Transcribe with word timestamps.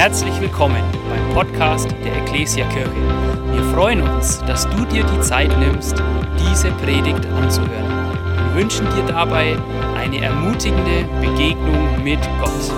Herzlich 0.00 0.40
willkommen 0.40 0.82
beim 1.10 1.34
Podcast 1.34 1.90
der 2.02 2.22
Ecclesia 2.22 2.66
Kirche. 2.70 2.90
Wir 3.52 3.62
freuen 3.74 4.00
uns, 4.00 4.38
dass 4.46 4.64
du 4.70 4.86
dir 4.86 5.04
die 5.04 5.20
Zeit 5.20 5.50
nimmst, 5.58 5.92
diese 6.38 6.70
Predigt 6.76 7.26
anzuhören. 7.26 8.14
Wir 8.46 8.62
wünschen 8.62 8.86
dir 8.94 9.04
dabei 9.04 9.58
eine 9.96 10.22
ermutigende 10.24 11.04
Begegnung 11.20 12.02
mit 12.02 12.18
Gott. 12.40 12.72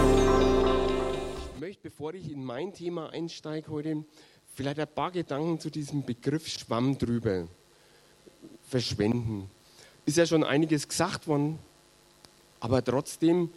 Ich 1.55 1.61
möchte, 1.61 1.83
bevor 1.85 2.13
ich 2.13 2.29
in 2.29 2.45
mein 2.45 2.75
Thema 2.75 3.11
einsteige 3.11 3.71
heute, 3.71 4.05
vielleicht 4.57 4.81
ein 4.81 4.89
paar 4.93 5.13
Gedanken 5.13 5.61
zu 5.61 5.71
diesem 5.71 6.05
Begriff 6.05 6.49
Schwamm 6.49 6.99
drüber 6.99 7.47
verschwenden. 8.69 9.49
Ist 10.07 10.17
ja 10.17 10.27
schon 10.27 10.43
einiges 10.43 10.89
gesagt 10.89 11.29
worden, 11.29 11.61
aber 12.59 12.83
trotzdem 12.83 13.51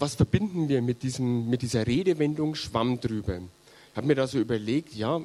was 0.00 0.14
verbinden 0.14 0.68
wir 0.68 0.82
mit, 0.82 1.02
diesem, 1.02 1.48
mit 1.48 1.62
dieser 1.62 1.86
Redewendung 1.86 2.54
Schwamm 2.54 3.00
drüber? 3.00 3.38
Ich 3.90 3.96
habe 3.96 4.06
mir 4.06 4.14
da 4.14 4.26
so 4.26 4.38
überlegt, 4.38 4.94
ja, 4.94 5.20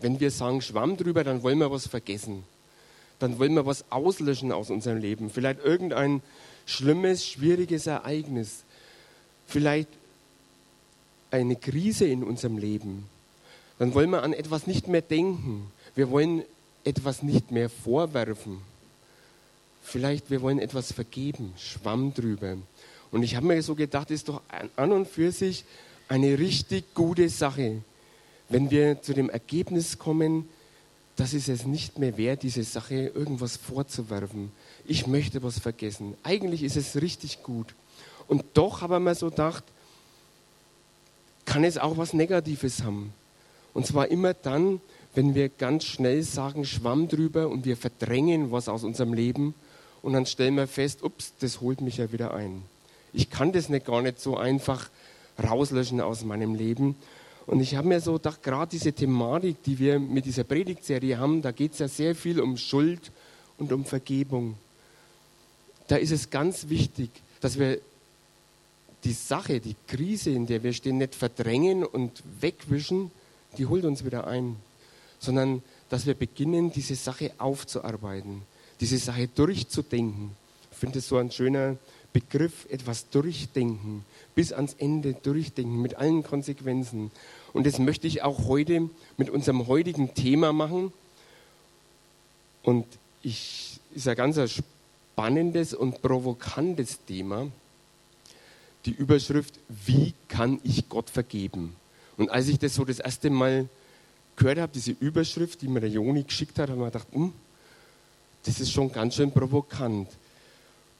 wenn 0.00 0.20
wir 0.20 0.30
sagen 0.30 0.60
Schwamm 0.60 0.96
drüber, 0.96 1.24
dann 1.24 1.42
wollen 1.42 1.58
wir 1.58 1.70
was 1.70 1.86
vergessen. 1.86 2.44
Dann 3.18 3.38
wollen 3.38 3.54
wir 3.54 3.66
was 3.66 3.84
auslöschen 3.90 4.52
aus 4.52 4.70
unserem 4.70 4.98
Leben. 4.98 5.30
Vielleicht 5.30 5.64
irgendein 5.64 6.22
schlimmes, 6.66 7.26
schwieriges 7.26 7.86
Ereignis. 7.86 8.64
Vielleicht 9.46 9.88
eine 11.30 11.56
Krise 11.56 12.06
in 12.06 12.22
unserem 12.22 12.58
Leben. 12.58 13.06
Dann 13.78 13.94
wollen 13.94 14.10
wir 14.10 14.22
an 14.22 14.32
etwas 14.32 14.66
nicht 14.66 14.88
mehr 14.88 15.02
denken. 15.02 15.70
Wir 15.94 16.10
wollen 16.10 16.42
etwas 16.84 17.22
nicht 17.22 17.50
mehr 17.50 17.68
vorwerfen. 17.68 18.58
Vielleicht 19.82 20.30
wir 20.30 20.42
wollen 20.42 20.58
etwas 20.58 20.92
vergeben. 20.92 21.52
Schwamm 21.56 22.14
drüber. 22.14 22.56
Und 23.14 23.22
ich 23.22 23.36
habe 23.36 23.46
mir 23.46 23.62
so 23.62 23.76
gedacht, 23.76 24.10
ist 24.10 24.28
doch 24.28 24.42
an 24.74 24.90
und 24.90 25.06
für 25.06 25.30
sich 25.30 25.64
eine 26.08 26.36
richtig 26.36 26.94
gute 26.94 27.28
Sache, 27.28 27.80
wenn 28.48 28.72
wir 28.72 29.02
zu 29.02 29.14
dem 29.14 29.30
Ergebnis 29.30 30.00
kommen, 30.00 30.48
dass 31.14 31.32
es 31.32 31.46
es 31.46 31.64
nicht 31.64 31.96
mehr 32.00 32.16
wert, 32.16 32.42
diese 32.42 32.64
Sache 32.64 33.12
irgendwas 33.14 33.56
vorzuwerfen. 33.56 34.50
Ich 34.84 35.06
möchte 35.06 35.44
was 35.44 35.60
vergessen. 35.60 36.14
Eigentlich 36.24 36.64
ist 36.64 36.76
es 36.76 37.00
richtig 37.00 37.44
gut. 37.44 37.76
Und 38.26 38.44
doch 38.54 38.80
habe 38.80 38.96
ich 38.96 39.00
mir 39.02 39.14
so 39.14 39.30
gedacht, 39.30 39.62
kann 41.44 41.62
es 41.62 41.78
auch 41.78 41.96
was 41.96 42.14
Negatives 42.14 42.82
haben. 42.82 43.12
Und 43.74 43.86
zwar 43.86 44.08
immer 44.08 44.34
dann, 44.34 44.80
wenn 45.14 45.36
wir 45.36 45.50
ganz 45.50 45.84
schnell 45.84 46.24
sagen, 46.24 46.64
Schwamm 46.64 47.06
drüber 47.06 47.48
und 47.48 47.64
wir 47.64 47.76
verdrängen 47.76 48.50
was 48.50 48.68
aus 48.68 48.82
unserem 48.82 49.12
Leben 49.12 49.54
und 50.02 50.14
dann 50.14 50.26
stellen 50.26 50.56
wir 50.56 50.66
fest, 50.66 51.04
ups, 51.04 51.32
das 51.38 51.60
holt 51.60 51.80
mich 51.80 51.98
ja 51.98 52.10
wieder 52.10 52.34
ein 52.34 52.64
ich 53.14 53.30
kann 53.30 53.52
das 53.52 53.68
nicht 53.68 53.86
gar 53.86 54.02
nicht 54.02 54.20
so 54.20 54.36
einfach 54.36 54.90
rauslöschen 55.42 56.00
aus 56.00 56.24
meinem 56.24 56.54
Leben. 56.54 56.96
Und 57.46 57.60
ich 57.60 57.76
habe 57.76 57.88
mir 57.88 58.00
so 58.00 58.14
gedacht, 58.14 58.42
gerade 58.42 58.70
diese 58.70 58.92
Thematik, 58.92 59.62
die 59.62 59.78
wir 59.78 59.98
mit 59.98 60.24
dieser 60.24 60.44
Predigtserie 60.44 61.18
haben, 61.18 61.42
da 61.42 61.52
geht 61.52 61.72
es 61.72 61.78
ja 61.78 61.88
sehr 61.88 62.14
viel 62.14 62.40
um 62.40 62.56
Schuld 62.56 63.12
und 63.58 63.72
um 63.72 63.84
Vergebung. 63.84 64.56
Da 65.88 65.96
ist 65.96 66.10
es 66.10 66.30
ganz 66.30 66.68
wichtig, 66.68 67.10
dass 67.40 67.58
wir 67.58 67.78
die 69.04 69.12
Sache, 69.12 69.60
die 69.60 69.76
Krise, 69.86 70.30
in 70.30 70.46
der 70.46 70.62
wir 70.62 70.72
stehen, 70.72 70.98
nicht 70.98 71.14
verdrängen 71.14 71.84
und 71.84 72.22
wegwischen, 72.40 73.10
die 73.58 73.66
holt 73.66 73.84
uns 73.84 74.04
wieder 74.04 74.26
ein, 74.26 74.56
sondern 75.18 75.62
dass 75.90 76.06
wir 76.06 76.14
beginnen, 76.14 76.72
diese 76.72 76.94
Sache 76.94 77.32
aufzuarbeiten, 77.36 78.42
diese 78.80 78.96
Sache 78.96 79.28
durchzudenken. 79.28 80.30
Ich 80.72 80.78
finde 80.78 81.00
es 81.00 81.08
so 81.08 81.18
ein 81.18 81.30
schöner 81.30 81.76
Begriff 82.14 82.66
etwas 82.70 83.10
durchdenken, 83.10 84.04
bis 84.34 84.52
ans 84.52 84.74
Ende 84.78 85.12
durchdenken, 85.12 85.82
mit 85.82 85.96
allen 85.96 86.22
Konsequenzen. 86.22 87.10
Und 87.52 87.66
das 87.66 87.78
möchte 87.78 88.06
ich 88.06 88.22
auch 88.22 88.46
heute 88.46 88.88
mit 89.18 89.28
unserem 89.28 89.66
heutigen 89.66 90.14
Thema 90.14 90.52
machen. 90.52 90.92
Und 92.62 92.86
ich 93.22 93.80
ist 93.94 94.08
ein 94.08 94.16
ganz 94.16 94.38
spannendes 95.12 95.74
und 95.74 96.00
provokantes 96.02 97.04
Thema. 97.04 97.48
Die 98.86 98.92
Überschrift, 98.92 99.58
wie 99.68 100.14
kann 100.28 100.60
ich 100.62 100.88
Gott 100.88 101.10
vergeben? 101.10 101.74
Und 102.16 102.30
als 102.30 102.48
ich 102.48 102.58
das 102.58 102.76
so 102.76 102.84
das 102.84 103.00
erste 103.00 103.28
Mal 103.28 103.68
gehört 104.36 104.58
habe, 104.58 104.72
diese 104.72 104.92
Überschrift, 104.92 105.62
die 105.62 105.68
mir 105.68 105.80
der 105.80 105.90
Joni 105.90 106.22
geschickt 106.22 106.58
hat, 106.58 106.68
habe 106.68 106.78
ich 106.78 106.78
mir 106.78 106.90
gedacht, 106.90 107.08
hm, 107.12 107.32
das 108.44 108.60
ist 108.60 108.70
schon 108.70 108.92
ganz 108.92 109.16
schön 109.16 109.32
provokant. 109.32 110.08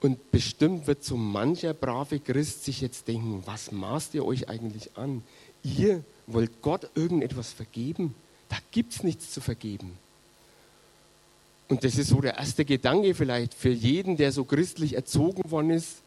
Und 0.05 0.29
bestimmt 0.29 0.85
wird 0.85 1.03
so 1.03 1.17
mancher 1.17 1.73
brave 1.73 2.19
Christ 2.19 2.63
sich 2.63 2.79
jetzt 2.79 3.07
denken, 3.07 3.41
was 3.47 3.71
maßt 3.71 4.13
ihr 4.13 4.23
euch 4.23 4.47
eigentlich 4.47 4.91
an? 4.93 5.23
Ihr 5.63 6.03
wollt 6.27 6.61
Gott 6.61 6.91
irgendetwas 6.93 7.51
vergeben? 7.51 8.13
Da 8.47 8.57
gibt 8.69 8.93
es 8.93 9.01
nichts 9.01 9.33
zu 9.33 9.41
vergeben. 9.41 9.97
Und 11.69 11.83
das 11.83 11.97
ist 11.97 12.09
so 12.09 12.21
der 12.21 12.37
erste 12.37 12.65
Gedanke 12.65 13.15
vielleicht 13.15 13.55
für 13.55 13.71
jeden, 13.71 14.15
der 14.15 14.31
so 14.31 14.43
christlich 14.43 14.93
erzogen 14.93 15.49
worden 15.49 15.71
ist. 15.71 16.03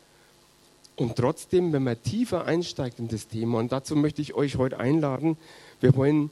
Und 0.94 1.16
trotzdem, 1.16 1.72
wenn 1.72 1.82
man 1.82 2.00
tiefer 2.00 2.44
einsteigt 2.44 3.00
in 3.00 3.08
das 3.08 3.26
Thema, 3.26 3.58
und 3.58 3.72
dazu 3.72 3.96
möchte 3.96 4.22
ich 4.22 4.32
euch 4.32 4.54
heute 4.54 4.78
einladen, 4.78 5.36
wir 5.80 5.96
wollen 5.96 6.30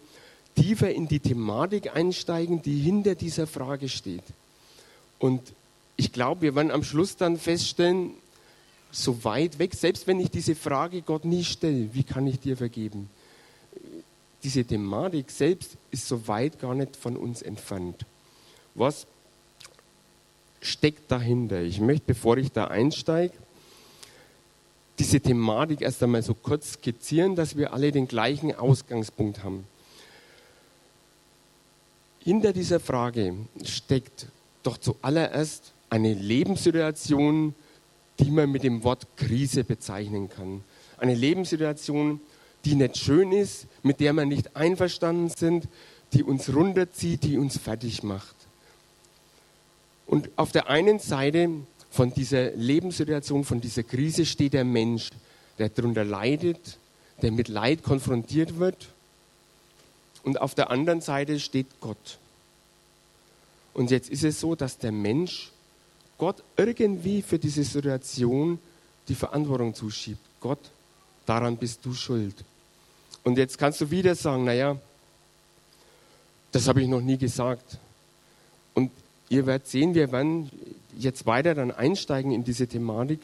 tiefer 0.55 0.95
in 0.95 1.09
die 1.09 1.19
Thematik 1.19 1.97
einsteigen, 1.97 2.63
die 2.63 2.79
hinter 2.79 3.17
dieser 3.17 3.49
Frage 3.49 3.89
steht. 3.89 4.23
Und 5.19 5.43
ich 5.97 6.13
glaube, 6.13 6.43
wir 6.43 6.55
werden 6.55 6.71
am 6.71 6.85
Schluss 6.85 7.17
dann 7.17 7.39
feststellen, 7.39 8.13
so 8.91 9.25
weit 9.25 9.59
weg, 9.59 9.75
selbst 9.75 10.07
wenn 10.07 10.21
ich 10.21 10.31
diese 10.31 10.55
Frage 10.55 11.03
Gott 11.03 11.25
nie 11.25 11.45
stelle, 11.45 11.93
wie 11.93 12.05
kann 12.05 12.27
ich 12.27 12.41
dir 12.41 12.57
vergeben? 12.57 13.11
Diese 14.43 14.65
Thematik 14.65 15.31
selbst 15.31 15.77
ist 15.91 16.07
so 16.07 16.29
weit 16.29 16.59
gar 16.61 16.75
nicht 16.75 16.97
von 16.97 17.17
uns 17.17 17.43
entfernt. 17.43 18.07
Was 18.75 19.07
steckt 20.61 21.11
dahinter? 21.11 21.63
Ich 21.63 21.81
möchte, 21.81 22.05
bevor 22.07 22.37
ich 22.37 22.53
da 22.53 22.67
einsteige, 22.67 23.35
diese 24.99 25.21
Thematik 25.21 25.83
erst 25.83 26.03
einmal 26.03 26.23
so 26.23 26.35
kurz 26.35 26.75
skizzieren, 26.75 27.37
dass 27.37 27.57
wir 27.57 27.73
alle 27.73 27.93
den 27.93 28.09
gleichen 28.09 28.55
Ausgangspunkt 28.55 29.45
haben. 29.45 29.67
Hinter 32.21 32.53
dieser 32.53 32.81
Frage 32.81 33.35
steckt 33.63 34.27
doch 34.63 34.79
zuallererst 34.79 35.73
eine 35.91 36.15
Lebenssituation, 36.15 37.55
die 38.19 38.31
man 38.31 38.51
mit 38.51 38.63
dem 38.63 38.83
Wort 38.85 39.07
Krise 39.17 39.65
bezeichnen 39.65 40.29
kann. 40.29 40.65
Eine 40.99 41.15
Lebenssituation, 41.15 42.21
die 42.65 42.75
nicht 42.75 42.97
schön 42.97 43.33
ist, 43.33 43.67
mit 43.83 44.01
der 44.01 44.13
wir 44.13 44.25
nicht 44.25 44.57
einverstanden 44.57 45.29
sind, 45.29 45.69
die 46.13 46.23
uns 46.23 46.53
runterzieht, 46.53 47.25
die 47.25 47.39
uns 47.39 47.59
fertig 47.59 48.03
macht. 48.03 48.35
Und 50.07 50.31
auf 50.37 50.53
der 50.53 50.69
einen 50.69 50.99
Seite 50.99 51.51
von 51.91 52.13
dieser 52.13 52.51
Lebenssituation, 52.53 53.45
von 53.45 53.61
dieser 53.61 53.83
Krise 53.83 54.25
steht 54.25 54.53
der 54.53 54.65
Mensch, 54.65 55.11
der 55.59 55.69
darunter 55.69 56.05
leidet, 56.05 56.79
der 57.23 57.33
mit 57.33 57.49
Leid 57.49 57.83
konfrontiert 57.83 58.59
wird. 58.59 58.89
Und 60.23 60.41
auf 60.41 60.55
der 60.55 60.71
anderen 60.71 61.01
Seite 61.01 61.41
steht 61.41 61.67
Gott. 61.81 62.19
Und 63.75 63.91
jetzt 63.91 64.09
ist 64.11 64.25
es 64.25 64.41
so, 64.41 64.55
dass 64.55 64.79
der 64.79 64.93
Mensch 64.93 65.53
Gott 66.19 66.43
irgendwie 66.57 67.23
für 67.23 67.39
diese 67.39 67.65
Situation 67.65 68.59
die 69.09 69.15
Verantwortung 69.15 69.75
zuschiebt. 69.75 70.21
Gott, 70.41 70.59
daran 71.27 71.57
bist 71.57 71.85
du 71.85 71.93
schuld. 71.95 72.35
Und 73.23 73.39
jetzt 73.39 73.59
kannst 73.59 73.81
du 73.81 73.91
wieder 73.91 74.15
sagen, 74.15 74.45
naja, 74.45 74.77
das 76.53 76.69
habe 76.69 76.83
ich 76.83 76.89
noch 76.89 77.01
nie 77.01 77.19
gesagt. 77.19 77.79
Und 78.75 78.91
ihr 79.29 79.47
werdet 79.47 79.69
sehen, 79.69 79.95
wir 79.95 80.11
werden 80.13 80.51
jetzt 80.97 81.27
weiter 81.27 81.55
dann 81.55 81.71
einsteigen 81.71 82.33
in 82.33 82.45
diese 82.45 82.67
Thematik 82.67 83.21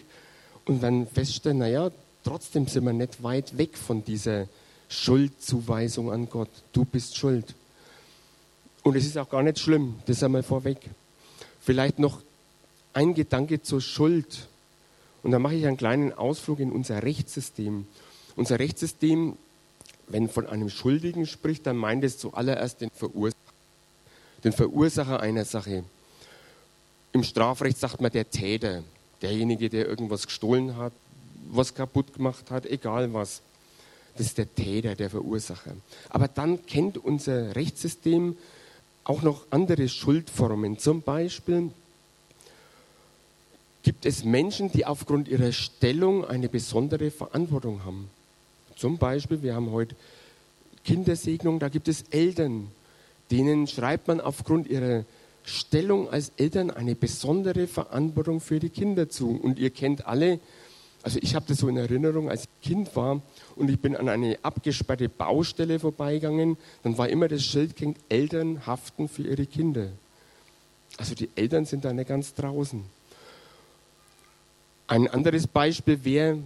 und 0.64 0.82
dann 0.82 1.06
feststellen, 1.06 1.58
naja, 1.58 1.90
trotzdem 2.24 2.66
sind 2.66 2.84
wir 2.84 2.92
nicht 2.92 3.22
weit 3.22 3.56
weg 3.56 3.76
von 3.76 4.04
dieser 4.04 4.48
Schuldzuweisung 4.88 6.12
an 6.12 6.28
Gott. 6.28 6.50
Du 6.72 6.84
bist 6.84 7.16
schuld. 7.16 7.54
Und 8.82 8.96
es 8.96 9.06
ist 9.06 9.16
auch 9.16 9.30
gar 9.30 9.42
nicht 9.42 9.58
schlimm, 9.58 9.94
das 10.06 10.22
einmal 10.22 10.42
vorweg. 10.42 10.78
Vielleicht 11.60 11.98
noch 11.98 12.20
ein 12.94 13.14
Gedanke 13.14 13.62
zur 13.62 13.80
Schuld. 13.80 14.48
Und 15.22 15.30
da 15.30 15.38
mache 15.38 15.54
ich 15.54 15.66
einen 15.66 15.76
kleinen 15.76 16.12
Ausflug 16.12 16.60
in 16.60 16.72
unser 16.72 17.02
Rechtssystem. 17.02 17.86
Unser 18.36 18.58
Rechtssystem, 18.58 19.36
wenn 20.08 20.28
von 20.28 20.46
einem 20.46 20.68
Schuldigen 20.68 21.26
spricht, 21.26 21.66
dann 21.66 21.76
meint 21.76 22.04
es 22.04 22.18
zuallererst 22.18 22.80
den 22.80 22.90
Verursacher, 22.90 23.36
den 24.44 24.52
Verursacher 24.52 25.20
einer 25.20 25.44
Sache. 25.44 25.84
Im 27.12 27.22
Strafrecht 27.22 27.78
sagt 27.78 28.00
man 28.00 28.10
der 28.10 28.30
Täter, 28.30 28.82
derjenige, 29.20 29.68
der 29.68 29.86
irgendwas 29.86 30.26
gestohlen 30.26 30.76
hat, 30.76 30.92
was 31.50 31.74
kaputt 31.74 32.14
gemacht 32.14 32.50
hat, 32.50 32.66
egal 32.66 33.12
was. 33.12 33.42
Das 34.16 34.26
ist 34.26 34.38
der 34.38 34.52
Täter, 34.54 34.94
der 34.94 35.10
Verursacher. 35.10 35.74
Aber 36.10 36.28
dann 36.28 36.66
kennt 36.66 36.98
unser 36.98 37.54
Rechtssystem 37.54 38.36
auch 39.04 39.22
noch 39.22 39.46
andere 39.50 39.88
Schuldformen. 39.88 40.78
Zum 40.78 41.02
Beispiel 41.02 41.70
gibt 43.82 44.06
es 44.06 44.24
Menschen, 44.24 44.70
die 44.70 44.86
aufgrund 44.86 45.28
ihrer 45.28 45.52
Stellung 45.52 46.24
eine 46.24 46.48
besondere 46.48 47.10
Verantwortung 47.10 47.84
haben. 47.84 48.08
Zum 48.76 48.98
Beispiel, 48.98 49.42
wir 49.42 49.54
haben 49.54 49.70
heute 49.70 49.94
Kindersegnung, 50.84 51.58
da 51.58 51.68
gibt 51.68 51.88
es 51.88 52.02
Eltern, 52.10 52.68
denen 53.30 53.66
schreibt 53.66 54.08
man 54.08 54.20
aufgrund 54.20 54.68
ihrer 54.68 55.04
Stellung 55.44 56.10
als 56.10 56.32
Eltern 56.36 56.70
eine 56.70 56.94
besondere 56.94 57.66
Verantwortung 57.66 58.40
für 58.40 58.60
die 58.60 58.68
Kinder 58.68 59.08
zu. 59.08 59.30
Und 59.30 59.58
ihr 59.58 59.70
kennt 59.70 60.06
alle, 60.06 60.38
also 61.02 61.18
ich 61.20 61.34
habe 61.34 61.46
das 61.48 61.58
so 61.58 61.68
in 61.68 61.76
Erinnerung, 61.76 62.30
als 62.30 62.44
ich 62.44 62.68
Kind 62.68 62.94
war 62.94 63.20
und 63.56 63.70
ich 63.70 63.80
bin 63.80 63.96
an 63.96 64.08
eine 64.08 64.38
abgesperrte 64.42 65.08
Baustelle 65.08 65.80
vorbeigegangen, 65.80 66.56
dann 66.82 66.96
war 66.98 67.08
immer 67.08 67.28
das 67.28 67.42
Schild 67.42 67.74
Eltern 68.08 68.66
haften 68.66 69.08
für 69.08 69.22
ihre 69.22 69.46
Kinder. 69.46 69.88
Also 70.96 71.14
die 71.14 71.28
Eltern 71.34 71.64
sind 71.64 71.84
da 71.84 71.92
nicht 71.92 72.08
ganz 72.08 72.34
draußen. 72.34 72.84
Ein 74.92 75.08
anderes 75.08 75.46
Beispiel 75.46 76.04
wäre 76.04 76.36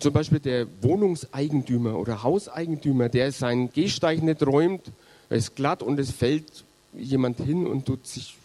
zum 0.00 0.12
Beispiel 0.12 0.40
der 0.40 0.66
Wohnungseigentümer 0.80 1.96
oder 1.96 2.24
Hauseigentümer, 2.24 3.08
der 3.08 3.30
seinen 3.30 3.72
Gehsteig 3.72 4.20
nicht 4.20 4.44
räumt, 4.44 4.90
er 5.30 5.36
ist 5.36 5.54
glatt 5.54 5.80
und 5.80 6.00
es 6.00 6.10
fällt 6.10 6.64
jemand 6.92 7.38
hin 7.38 7.68
und 7.68 7.86
tut 7.86 8.04
sich, 8.04 8.36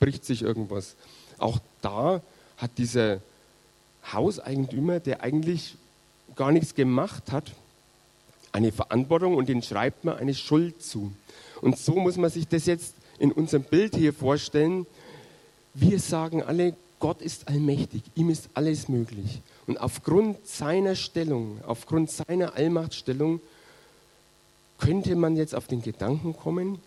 bricht 0.00 0.24
sich 0.24 0.42
irgendwas. 0.42 0.96
Auch 1.38 1.60
da 1.80 2.20
hat 2.56 2.72
dieser 2.76 3.20
Hauseigentümer, 4.12 4.98
der 4.98 5.22
eigentlich 5.22 5.76
gar 6.34 6.50
nichts 6.50 6.74
gemacht 6.74 7.30
hat, 7.30 7.52
eine 8.50 8.72
Verantwortung 8.72 9.36
und 9.36 9.48
den 9.48 9.62
schreibt 9.62 10.04
man 10.04 10.16
eine 10.16 10.34
Schuld 10.34 10.82
zu. 10.82 11.12
Und 11.60 11.78
so 11.78 11.94
muss 11.94 12.16
man 12.16 12.30
sich 12.30 12.48
das 12.48 12.66
jetzt 12.66 12.94
in 13.20 13.30
unserem 13.30 13.62
Bild 13.62 13.94
hier 13.94 14.12
vorstellen. 14.12 14.88
Wir 15.72 16.00
sagen 16.00 16.42
alle, 16.42 16.74
Gott 16.98 17.20
ist 17.20 17.48
allmächtig, 17.48 18.02
ihm 18.14 18.30
ist 18.30 18.48
alles 18.54 18.88
möglich. 18.88 19.40
Und 19.66 19.78
aufgrund 19.78 20.46
seiner 20.46 20.94
Stellung, 20.94 21.60
aufgrund 21.66 22.10
seiner 22.10 22.54
Allmachtstellung, 22.54 23.40
könnte 24.78 25.14
man 25.16 25.36
jetzt 25.36 25.54
auf 25.54 25.66
den 25.66 25.82
Gedanken 25.82 26.36
kommen, 26.36 26.78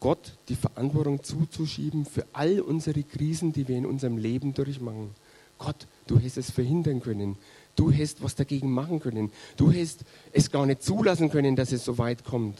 Gott 0.00 0.32
die 0.48 0.56
Verantwortung 0.56 1.22
zuzuschieben 1.22 2.04
für 2.04 2.26
all 2.34 2.60
unsere 2.60 3.02
Krisen, 3.02 3.52
die 3.52 3.66
wir 3.68 3.78
in 3.78 3.86
unserem 3.86 4.18
Leben 4.18 4.52
durchmachen. 4.52 5.14
Gott, 5.58 5.86
du 6.06 6.18
hättest 6.18 6.36
es 6.36 6.50
verhindern 6.50 7.00
können. 7.00 7.36
Du 7.76 7.90
hättest 7.90 8.22
was 8.22 8.34
dagegen 8.34 8.70
machen 8.70 9.00
können. 9.00 9.32
Du 9.56 9.70
hättest 9.70 10.00
es 10.32 10.50
gar 10.50 10.66
nicht 10.66 10.82
zulassen 10.82 11.30
können, 11.30 11.56
dass 11.56 11.72
es 11.72 11.84
so 11.84 11.96
weit 11.96 12.24
kommt. 12.24 12.58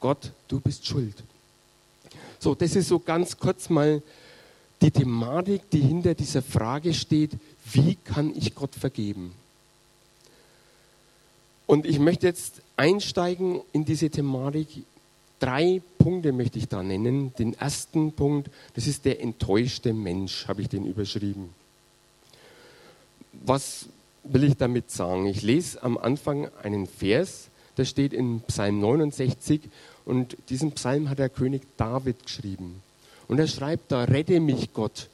Gott, 0.00 0.32
du 0.48 0.58
bist 0.58 0.84
schuld. 0.84 1.14
So, 2.40 2.56
das 2.56 2.74
ist 2.74 2.88
so 2.88 2.98
ganz 2.98 3.38
kurz 3.38 3.70
mal 3.70 4.02
die 4.82 4.90
Thematik, 4.90 5.70
die 5.70 5.80
hinter 5.80 6.14
dieser 6.14 6.42
Frage 6.42 6.92
steht, 6.92 7.32
wie 7.72 7.94
kann 7.94 8.32
ich 8.36 8.54
Gott 8.54 8.74
vergeben? 8.74 9.32
Und 11.66 11.86
ich 11.86 12.00
möchte 12.00 12.26
jetzt 12.26 12.60
einsteigen 12.76 13.60
in 13.72 13.84
diese 13.84 14.10
Thematik. 14.10 14.68
Drei 15.38 15.80
Punkte 15.98 16.32
möchte 16.32 16.58
ich 16.58 16.68
da 16.68 16.82
nennen. 16.82 17.32
Den 17.38 17.54
ersten 17.54 18.12
Punkt, 18.12 18.50
das 18.74 18.86
ist 18.86 19.04
der 19.04 19.20
enttäuschte 19.20 19.92
Mensch, 19.92 20.48
habe 20.48 20.62
ich 20.62 20.68
den 20.68 20.84
überschrieben. 20.84 21.50
Was 23.44 23.86
will 24.24 24.44
ich 24.44 24.56
damit 24.56 24.90
sagen? 24.90 25.26
Ich 25.26 25.42
lese 25.42 25.82
am 25.82 25.96
Anfang 25.96 26.48
einen 26.62 26.86
Vers, 26.86 27.48
der 27.76 27.84
steht 27.84 28.12
in 28.12 28.40
Psalm 28.42 28.80
69 28.80 29.62
und 30.04 30.36
diesen 30.48 30.72
Psalm 30.72 31.08
hat 31.08 31.18
der 31.18 31.28
König 31.28 31.62
David 31.76 32.24
geschrieben. 32.24 32.82
Und 33.32 33.38
er 33.38 33.46
schreibt 33.46 33.90
da, 33.90 34.04
rette 34.04 34.40
mich 34.40 34.74
Gott, 34.74 35.08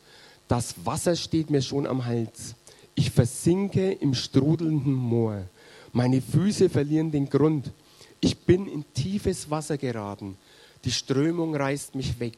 das 0.48 0.74
Wasser 0.84 1.14
steht 1.14 1.50
mir 1.50 1.62
schon 1.62 1.86
am 1.86 2.04
Hals. 2.04 2.56
Ich 2.96 3.12
versinke 3.12 3.92
im 3.92 4.12
strudelnden 4.12 4.92
Moor. 4.92 5.44
Meine 5.92 6.20
Füße 6.20 6.68
verlieren 6.68 7.12
den 7.12 7.30
Grund. 7.30 7.70
Ich 8.18 8.36
bin 8.36 8.66
in 8.66 8.84
tiefes 8.92 9.50
Wasser 9.50 9.78
geraten. 9.78 10.36
Die 10.84 10.90
Strömung 10.90 11.54
reißt 11.54 11.94
mich 11.94 12.18
weg. 12.18 12.34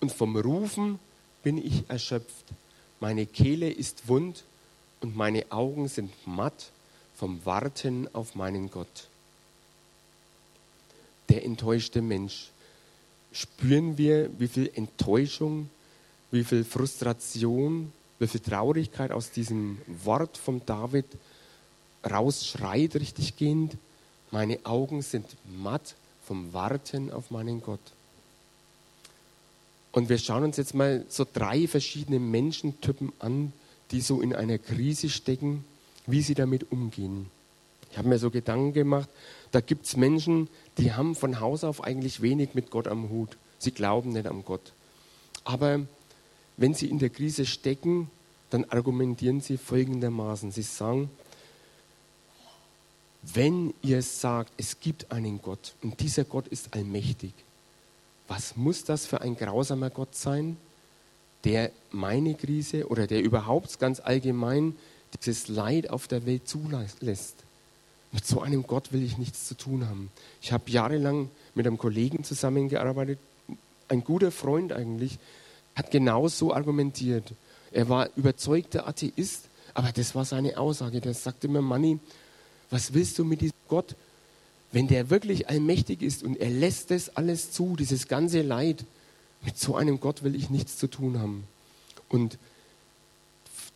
Und 0.00 0.10
vom 0.10 0.36
Rufen 0.36 0.98
bin 1.44 1.56
ich 1.56 1.88
erschöpft. 1.88 2.46
Meine 2.98 3.24
Kehle 3.24 3.70
ist 3.70 4.08
wund 4.08 4.42
und 5.02 5.14
meine 5.14 5.52
Augen 5.52 5.86
sind 5.86 6.10
matt 6.26 6.72
vom 7.14 7.46
Warten 7.46 8.08
auf 8.12 8.34
meinen 8.34 8.72
Gott. 8.72 9.06
Der 11.28 11.44
enttäuschte 11.44 12.02
Mensch. 12.02 12.50
Spüren 13.32 13.98
wir, 13.98 14.30
wie 14.38 14.48
viel 14.48 14.70
Enttäuschung, 14.74 15.70
wie 16.30 16.44
viel 16.44 16.64
Frustration, 16.64 17.92
wie 18.18 18.26
viel 18.26 18.40
Traurigkeit 18.40 19.10
aus 19.10 19.30
diesem 19.30 19.78
Wort 20.04 20.36
von 20.36 20.62
David 20.66 21.06
rausschreit, 22.08 22.94
richtig 22.96 23.36
gehend? 23.36 23.76
Meine 24.30 24.58
Augen 24.64 25.02
sind 25.02 25.26
matt 25.44 25.94
vom 26.26 26.52
Warten 26.52 27.10
auf 27.10 27.30
meinen 27.30 27.62
Gott. 27.62 27.80
Und 29.92 30.08
wir 30.08 30.18
schauen 30.18 30.44
uns 30.44 30.56
jetzt 30.56 30.74
mal 30.74 31.04
so 31.08 31.26
drei 31.30 31.68
verschiedene 31.68 32.18
Menschentypen 32.18 33.12
an, 33.18 33.52
die 33.90 34.00
so 34.00 34.22
in 34.22 34.34
einer 34.34 34.58
Krise 34.58 35.10
stecken, 35.10 35.64
wie 36.06 36.22
sie 36.22 36.34
damit 36.34 36.72
umgehen. 36.72 37.30
Ich 37.92 37.98
habe 37.98 38.08
mir 38.08 38.18
so 38.18 38.30
Gedanken 38.30 38.72
gemacht, 38.72 39.08
da 39.52 39.60
gibt 39.60 39.86
es 39.86 39.96
Menschen, 39.96 40.48
die 40.78 40.92
haben 40.92 41.14
von 41.14 41.38
Haus 41.38 41.62
auf 41.62 41.84
eigentlich 41.84 42.22
wenig 42.22 42.54
mit 42.54 42.70
Gott 42.70 42.88
am 42.88 43.10
Hut. 43.10 43.36
Sie 43.58 43.70
glauben 43.70 44.10
nicht 44.10 44.26
an 44.26 44.44
Gott. 44.44 44.72
Aber 45.44 45.80
wenn 46.56 46.74
sie 46.74 46.88
in 46.88 46.98
der 46.98 47.10
Krise 47.10 47.46
stecken, 47.46 48.10
dann 48.50 48.64
argumentieren 48.64 49.40
sie 49.40 49.56
folgendermaßen. 49.56 50.50
Sie 50.50 50.62
sagen, 50.62 51.10
wenn 53.22 53.72
ihr 53.82 54.02
sagt, 54.02 54.52
es 54.56 54.80
gibt 54.80 55.12
einen 55.12 55.40
Gott 55.40 55.74
und 55.82 56.00
dieser 56.00 56.24
Gott 56.24 56.48
ist 56.48 56.74
allmächtig, 56.74 57.32
was 58.26 58.56
muss 58.56 58.84
das 58.84 59.06
für 59.06 59.20
ein 59.20 59.36
grausamer 59.36 59.90
Gott 59.90 60.16
sein? 60.16 60.56
der 61.44 61.72
meine 61.90 62.34
Krise 62.34 62.88
oder 62.88 63.06
der 63.06 63.22
überhaupt 63.22 63.78
ganz 63.78 64.00
allgemein 64.00 64.76
dieses 65.24 65.48
Leid 65.48 65.90
auf 65.90 66.08
der 66.08 66.24
Welt 66.26 66.48
zulässt. 66.48 67.36
Mit 68.12 68.26
so 68.26 68.40
einem 68.40 68.66
Gott 68.66 68.92
will 68.92 69.02
ich 69.02 69.18
nichts 69.18 69.48
zu 69.48 69.56
tun 69.56 69.88
haben. 69.88 70.10
Ich 70.40 70.52
habe 70.52 70.70
jahrelang 70.70 71.30
mit 71.54 71.66
einem 71.66 71.78
Kollegen 71.78 72.24
zusammengearbeitet, 72.24 73.18
ein 73.88 74.04
guter 74.04 74.30
Freund 74.30 74.72
eigentlich, 74.72 75.18
hat 75.74 75.90
genau 75.90 76.28
so 76.28 76.52
argumentiert. 76.52 77.32
Er 77.72 77.88
war 77.88 78.10
überzeugter 78.16 78.86
Atheist, 78.86 79.48
aber 79.74 79.92
das 79.92 80.14
war 80.14 80.24
seine 80.24 80.58
Aussage. 80.58 81.00
Der 81.00 81.14
sagte 81.14 81.48
mir, 81.48 81.62
Manni, 81.62 81.98
was 82.70 82.92
willst 82.92 83.18
du 83.18 83.24
mit 83.24 83.40
diesem 83.40 83.56
Gott, 83.68 83.96
wenn 84.72 84.88
der 84.88 85.10
wirklich 85.10 85.48
allmächtig 85.48 86.02
ist 86.02 86.22
und 86.22 86.36
er 86.36 86.50
lässt 86.50 86.90
das 86.90 87.16
alles 87.16 87.50
zu, 87.52 87.76
dieses 87.76 88.08
ganze 88.08 88.42
Leid, 88.42 88.84
mit 89.44 89.58
so 89.58 89.74
einem 89.74 90.00
Gott 90.00 90.22
will 90.22 90.34
ich 90.34 90.50
nichts 90.50 90.78
zu 90.78 90.86
tun 90.86 91.18
haben. 91.18 91.44
Und 92.08 92.38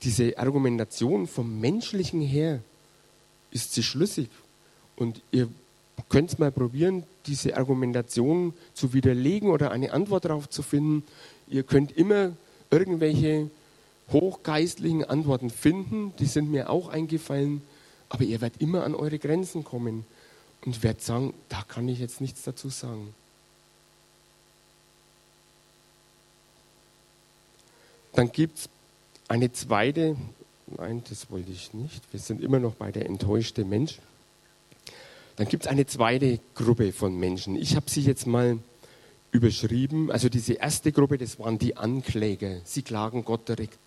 diese 0.03 0.39
Argumentation 0.39 1.27
vom 1.27 1.61
Menschlichen 1.61 2.21
her 2.21 2.61
ist 3.57 3.73
sie 3.73 3.83
schlüssig. 3.83 4.29
Und 4.95 5.21
ihr 5.33 5.49
könnt 6.09 6.31
es 6.31 6.39
mal 6.39 6.53
probieren, 6.53 7.03
diese 7.27 7.57
Argumentation 7.57 8.55
zu 8.75 8.93
widerlegen 8.93 9.51
oder 9.51 9.71
eine 9.73 9.93
Antwort 9.93 10.27
darauf 10.27 10.49
zu 10.49 10.63
finden. 10.63 11.03
Ihr 11.49 11.65
könnt 11.65 11.97
immer 11.97 12.33
irgendwelche 12.71 13.51
hochgeistlichen 14.13 15.05
Antworten 15.05 15.51
finden, 15.51 16.13
die 16.19 16.27
sind 16.27 16.51
mir 16.51 16.71
auch 16.71 16.89
eingefallen, 16.89 17.63
aber 18.09 18.23
ihr 18.23 18.41
werdet 18.41 18.61
immer 18.61 18.85
an 18.85 18.95
eure 18.95 19.19
Grenzen 19.19 19.65
kommen 19.65 20.05
und 20.65 20.83
werdet 20.85 21.03
sagen, 21.03 21.35
da 21.49 21.63
kann 21.67 21.89
ich 21.89 21.99
jetzt 21.99 22.21
nichts 22.21 22.45
dazu 22.45 22.69
sagen. 22.69 23.15
Dann 28.13 28.31
gibt 28.31 28.59
es 28.59 28.69
eine 29.29 29.53
zweite, 29.53 30.17
nein, 30.67 31.03
das 31.09 31.31
wollte 31.31 31.53
ich 31.53 31.75
nicht, 31.75 32.03
wir 32.13 32.21
sind 32.21 32.41
immer 32.41 32.59
noch 32.59 32.75
bei 32.75 32.93
der 32.93 33.07
enttäuschte 33.07 33.65
Mensch. 33.65 33.99
Dann 35.37 35.49
gibt 35.49 35.65
es 35.65 35.71
eine 35.71 35.87
zweite 35.87 36.41
Gruppe 36.55 36.93
von 36.93 37.19
Menschen. 37.19 37.57
Ich 37.57 37.77
habe 37.77 37.91
sie 37.91 38.01
jetzt 38.01 38.27
mal 38.27 38.59
überschrieben. 39.33 40.11
Also 40.11 40.29
diese 40.29 40.55
erste 40.55 40.93
Gruppe, 40.93 41.19
das 41.19 41.39
waren 41.39 41.59
die 41.59 41.77
Ankläger. 41.77 42.61
Sie 42.65 42.83
klagen 42.83 43.25
Gott 43.25 43.49
direkt. 43.49 43.79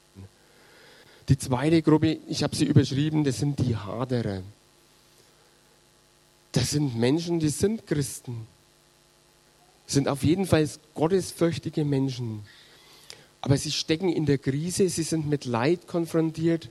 Die 1.27 1.37
zweite 1.37 1.81
Gruppe, 1.81 2.17
ich 2.27 2.43
habe 2.43 2.55
sie 2.55 2.65
überschrieben, 2.65 3.23
das 3.23 3.39
sind 3.39 3.59
die 3.59 3.75
Haderer. 3.75 4.41
Das 6.51 6.71
sind 6.71 6.97
Menschen, 6.97 7.39
die 7.39 7.49
sind 7.49 7.85
Christen. 7.85 8.47
sind 9.85 10.07
auf 10.07 10.23
jeden 10.23 10.45
Fall 10.45 10.67
gottesfürchtige 10.93 11.83
Menschen. 11.83 12.43
Aber 13.41 13.57
sie 13.57 13.71
stecken 13.71 14.09
in 14.09 14.25
der 14.25 14.37
Krise, 14.37 14.89
sie 14.89 15.03
sind 15.03 15.27
mit 15.27 15.45
Leid 15.45 15.87
konfrontiert 15.87 16.69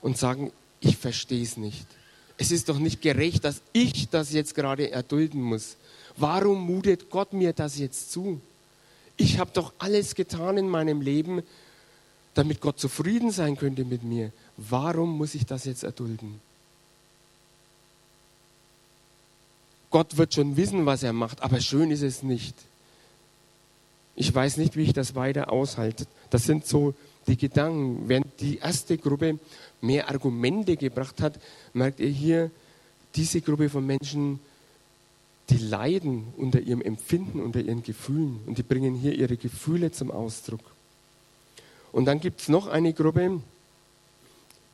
und 0.00 0.16
sagen, 0.16 0.52
ich 0.80 0.96
verstehe 0.96 1.42
es 1.42 1.56
nicht. 1.56 1.86
Es 2.36 2.52
ist 2.52 2.68
doch 2.68 2.78
nicht 2.78 3.02
gerecht, 3.02 3.44
dass 3.44 3.60
ich 3.72 4.08
das 4.08 4.32
jetzt 4.32 4.54
gerade 4.54 4.90
erdulden 4.90 5.42
muss. 5.42 5.76
Warum 6.16 6.64
mutet 6.64 7.10
Gott 7.10 7.32
mir 7.32 7.52
das 7.52 7.78
jetzt 7.78 8.12
zu? 8.12 8.40
Ich 9.16 9.40
habe 9.40 9.50
doch 9.52 9.72
alles 9.78 10.14
getan 10.14 10.56
in 10.56 10.68
meinem 10.68 11.00
Leben, 11.00 11.42
damit 12.34 12.60
Gott 12.60 12.78
zufrieden 12.78 13.32
sein 13.32 13.56
könnte 13.56 13.84
mit 13.84 14.04
mir. 14.04 14.30
Warum 14.56 15.18
muss 15.18 15.34
ich 15.34 15.44
das 15.44 15.64
jetzt 15.64 15.82
erdulden? 15.82 16.40
Gott 19.90 20.16
wird 20.16 20.34
schon 20.34 20.56
wissen, 20.56 20.86
was 20.86 21.02
er 21.02 21.12
macht, 21.12 21.42
aber 21.42 21.60
schön 21.60 21.90
ist 21.90 22.02
es 22.02 22.22
nicht. 22.22 22.54
Ich 24.20 24.34
weiß 24.34 24.56
nicht, 24.56 24.76
wie 24.76 24.82
ich 24.82 24.92
das 24.92 25.14
weiter 25.14 25.52
aushalte. 25.52 26.04
Das 26.30 26.42
sind 26.42 26.66
so 26.66 26.92
die 27.28 27.36
Gedanken. 27.36 28.08
Während 28.08 28.26
die 28.40 28.58
erste 28.58 28.98
Gruppe 28.98 29.38
mehr 29.80 30.08
Argumente 30.08 30.76
gebracht 30.76 31.20
hat, 31.20 31.38
merkt 31.72 32.00
ihr 32.00 32.08
hier, 32.08 32.50
diese 33.14 33.40
Gruppe 33.40 33.68
von 33.68 33.86
Menschen, 33.86 34.40
die 35.50 35.58
leiden 35.58 36.24
unter 36.36 36.58
ihrem 36.58 36.82
Empfinden, 36.82 37.38
unter 37.38 37.60
ihren 37.60 37.84
Gefühlen 37.84 38.40
und 38.46 38.58
die 38.58 38.64
bringen 38.64 38.96
hier 38.96 39.14
ihre 39.14 39.36
Gefühle 39.36 39.92
zum 39.92 40.10
Ausdruck. 40.10 40.62
Und 41.92 42.06
dann 42.06 42.18
gibt 42.18 42.40
es 42.40 42.48
noch 42.48 42.66
eine 42.66 42.94
Gruppe, 42.94 43.40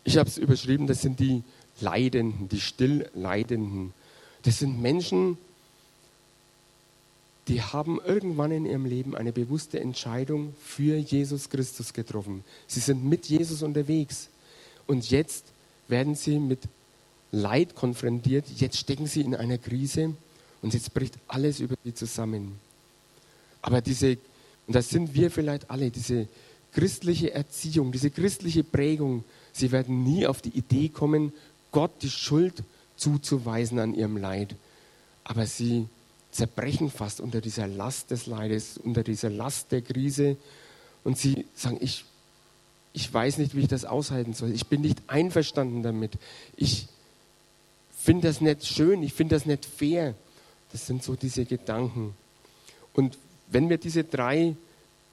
ich 0.05 0.17
habe 0.17 0.31
es 0.31 0.39
überschrieben, 0.39 0.87
das 0.87 1.03
sind 1.03 1.21
die 1.21 1.43
Leidenden, 1.83 2.49
die 2.49 2.63
Stillleidenden. 2.63 3.93
Das 4.43 4.61
sind 4.61 4.81
Menschen, 4.81 5.37
die 7.49 7.61
haben 7.61 8.01
irgendwann 8.05 8.51
in 8.53 8.65
ihrem 8.65 8.87
Leben 8.87 9.15
eine 9.15 9.33
bewusste 9.33 9.81
Entscheidung 9.81 10.55
für 10.63 10.97
Jesus 10.97 11.51
Christus 11.51 11.93
getroffen. 11.93 12.43
Sie 12.67 12.81
sind 12.81 13.05
mit 13.05 13.27
Jesus 13.27 13.63
unterwegs. 13.63 14.29
Und 14.87 15.11
jetzt 15.11 15.47
werden 15.89 16.15
sie 16.15 16.39
mit 16.39 16.61
Leid 17.31 17.75
konfrontiert. 17.75 18.47
Jetzt 18.57 18.79
stecken 18.79 19.07
sie 19.07 19.21
in 19.21 19.35
einer 19.35 19.59
Krise 19.59 20.15
und 20.63 20.73
jetzt 20.73 20.95
bricht 20.95 21.19
alles 21.29 21.61
über 21.61 21.75
sie 21.85 21.93
zusammen. 21.93 22.59
Aber 23.61 23.81
diese, 23.81 24.19
und 24.67 24.75
das 24.75 24.89
sind 24.89 25.15
wir 25.15 25.31
vielleicht 25.31 25.71
alle, 25.71 25.91
diese 25.91 26.29
christliche 26.73 27.33
Erziehung, 27.33 27.93
diese 27.93 28.11
christliche 28.11 28.65
Prägung, 28.65 29.25
sie 29.53 29.71
werden 29.73 30.03
nie 30.03 30.27
auf 30.27 30.41
die 30.41 30.57
Idee 30.57 30.89
kommen, 30.89 31.33
Gott 31.73 31.93
die 32.03 32.11
Schuld 32.11 32.63
zuzuweisen 32.97 33.79
an 33.79 33.95
ihrem 33.95 34.17
Leid. 34.17 34.55
Aber 35.25 35.47
sie 35.47 35.89
zerbrechen 36.35 36.91
fast 36.91 37.21
unter 37.21 37.41
dieser 37.41 37.69
Last 37.69 38.11
des 38.11 38.26
Leides, 38.26 38.76
unter 38.76 39.05
dieser 39.05 39.31
Last 39.31 39.71
der 39.71 39.83
Krise. 39.83 40.37
Und 41.05 41.17
sie 41.17 41.47
sagen, 41.55 41.79
ich, 41.81 42.05
ich 42.93 43.12
weiß 43.12 43.38
nicht, 43.38 43.55
wie 43.55 43.61
ich 43.61 43.69
das 43.69 43.85
aushalten 43.85 44.35
soll. 44.35 44.50
Ich 44.50 44.67
bin 44.67 44.81
nicht 44.81 45.00
einverstanden 45.07 45.85
damit. 45.85 46.19
Ich 46.57 46.88
finde 47.97 48.26
das 48.26 48.41
nicht 48.41 48.67
schön. 48.67 49.05
Ich 49.05 49.12
finde 49.12 49.37
das 49.37 49.47
nicht 49.47 49.64
fair. 49.64 50.14
Das 50.73 50.87
sind 50.87 51.05
so 51.05 51.14
diese 51.14 51.45
Gedanken. 51.45 52.14
Und 52.95 53.17
wenn 53.47 53.69
wir 53.69 53.79
diese 53.79 54.03
drei 54.03 54.57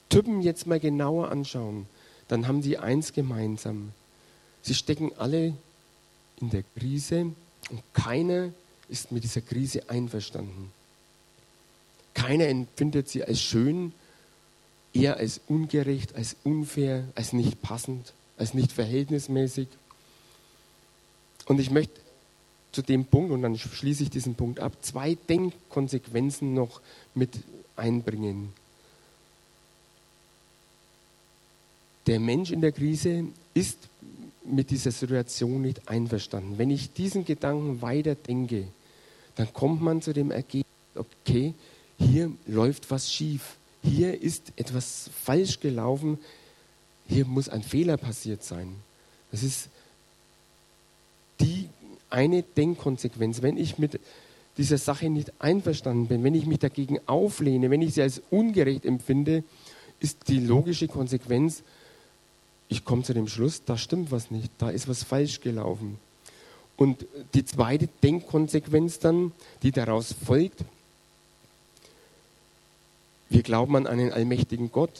Typen 0.10 0.42
jetzt 0.42 0.66
mal 0.66 0.80
genauer 0.80 1.30
anschauen, 1.30 1.86
dann 2.30 2.48
haben 2.48 2.64
die 2.64 2.80
eins 2.80 3.14
gemeinsam. 3.14 3.92
Sie 4.64 4.74
stecken 4.74 5.12
alle 5.18 5.54
in 6.40 6.50
der 6.50 6.64
Krise 6.76 7.32
und 7.70 7.84
keiner 7.94 8.50
ist 8.90 9.12
mit 9.12 9.24
dieser 9.24 9.42
Krise 9.42 9.88
einverstanden. 9.88 10.72
Keiner 12.14 12.48
empfindet 12.48 13.10
sie 13.10 13.24
als 13.24 13.42
schön, 13.42 13.94
eher 14.94 15.18
als 15.18 15.40
ungerecht, 15.48 16.16
als 16.16 16.36
unfair, 16.44 17.06
als 17.16 17.34
nicht 17.34 17.62
passend, 17.62 18.14
als 18.38 18.54
nicht 18.54 18.72
verhältnismäßig. 18.72 19.68
Und 21.46 21.60
ich 21.60 21.72
möchte 21.72 22.00
zu 22.72 22.82
dem 22.82 23.06
Punkt, 23.06 23.32
und 23.32 23.42
dann 23.42 23.58
schließe 23.58 24.04
ich 24.04 24.10
diesen 24.10 24.36
Punkt 24.36 24.60
ab, 24.60 24.74
zwei 24.82 25.16
Denkkonsequenzen 25.28 26.54
noch 26.54 26.82
mit 27.14 27.32
einbringen. 27.76 28.54
Der 32.08 32.20
Mensch 32.20 32.52
in 32.52 32.62
der 32.62 32.72
Krise 32.72 33.26
ist 33.54 33.78
mit 34.44 34.72
dieser 34.72 34.92
Situation 34.92 35.62
nicht 35.62 35.88
einverstanden. 35.88 36.58
Wenn 36.58 36.72
ich 36.72 36.94
diesen 36.94 37.26
Gedanken 37.26 37.82
weiter 37.82 38.16
denke, 38.16 38.68
dann 39.36 39.54
kommt 39.54 39.82
man 39.82 40.02
zu 40.02 40.14
dem 40.14 40.32
Ergebnis, 40.32 40.66
okay, 40.96 41.54
hier 42.02 42.32
läuft 42.48 42.90
was 42.92 43.12
schief, 43.12 43.56
hier 43.84 44.22
ist 44.22 44.54
etwas 44.56 45.10
falsch 45.24 45.60
gelaufen, 45.60 46.20
hier 47.08 47.26
muss 47.26 47.50
ein 47.50 47.64
Fehler 47.64 47.98
passiert 47.98 48.44
sein. 48.44 48.76
Das 49.32 49.44
ist 49.44 49.70
die 51.40 51.70
eine 52.10 52.44
Denkkonsequenz. 52.44 53.42
Wenn 53.42 53.58
ich 53.58 53.78
mit 53.78 54.00
dieser 54.58 54.78
Sache 54.78 55.10
nicht 55.10 55.32
einverstanden 55.40 56.08
bin, 56.08 56.24
wenn 56.24 56.36
ich 56.36 56.46
mich 56.46 56.60
dagegen 56.60 57.00
auflehne, 57.06 57.70
wenn 57.70 57.82
ich 57.82 57.94
sie 57.94 58.02
als 58.02 58.22
ungerecht 58.30 58.86
empfinde, 58.86 59.44
ist 60.00 60.28
die 60.28 60.40
logische 60.40 60.88
Konsequenz, 60.88 61.64
ich 62.68 62.86
komme 62.86 63.04
zu 63.04 63.14
dem 63.14 63.28
Schluss, 63.28 63.64
da 63.66 63.78
stimmt 63.78 64.12
was 64.12 64.32
nicht, 64.32 64.52
da 64.58 64.70
ist 64.70 64.88
was 64.88 65.04
falsch 65.04 65.42
gelaufen. 65.42 65.98
Und 66.78 67.06
die 67.34 67.46
zweite 67.46 67.88
Denkkonsequenz 68.02 69.00
dann, 69.00 69.34
die 69.62 69.72
daraus 69.72 70.14
folgt, 70.26 70.64
wir 73.32 73.44
glauben 73.44 73.78
an 73.78 73.88
einen 73.88 74.12
allmächtigen 74.12 74.74
Gott 74.74 74.92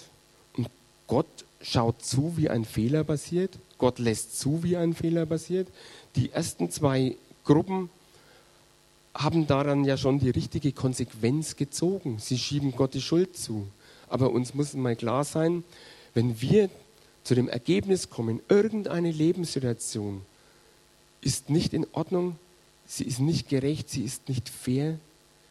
und 0.56 0.70
Gott 1.08 1.28
schaut 1.62 2.02
zu, 2.02 2.38
wie 2.38 2.50
ein 2.50 2.64
Fehler 2.64 3.04
passiert. 3.04 3.60
Gott 3.78 4.00
lässt 4.00 4.40
zu, 4.40 4.64
wie 4.64 4.78
ein 4.78 4.94
Fehler 4.94 5.26
passiert. 5.26 5.68
Die 6.16 6.32
ersten 6.32 6.72
zwei 6.72 7.18
Gruppen 7.44 7.90
haben 9.14 9.48
daran 9.48 9.84
ja 9.84 9.98
schon 9.98 10.20
die 10.20 10.30
richtige 10.30 10.72
Konsequenz 10.72 11.58
gezogen. 11.58 12.20
Sie 12.20 12.38
schieben 12.38 12.72
Gott 12.72 12.94
die 12.94 13.02
Schuld 13.02 13.36
zu. 13.36 13.68
Aber 14.08 14.32
uns 14.32 14.54
muss 14.54 14.74
mal 14.76 14.96
klar 14.96 15.26
sein, 15.26 15.66
wenn 16.14 16.40
wir 16.40 16.70
zu 17.26 17.36
dem 17.36 17.50
Ergebnis 17.50 18.10
kommen, 18.10 18.40
irgendeine 18.48 19.12
Lebenssituation 19.12 20.22
ist 21.20 21.50
nicht 21.50 21.74
in 21.74 21.86
Ordnung, 21.92 22.38
sie 22.88 23.04
ist 23.04 23.20
nicht 23.20 23.50
gerecht, 23.50 23.90
sie 23.90 24.04
ist 24.04 24.30
nicht 24.30 24.48
fair, 24.48 24.98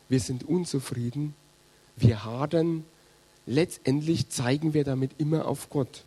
wir 0.08 0.18
sind 0.18 0.44
unzufrieden, 0.44 1.34
wir 1.96 2.24
hadern, 2.24 2.84
letztendlich 3.46 4.28
zeigen 4.28 4.74
wir 4.74 4.84
damit 4.84 5.12
immer 5.18 5.46
auf 5.46 5.70
Gott. 5.70 6.04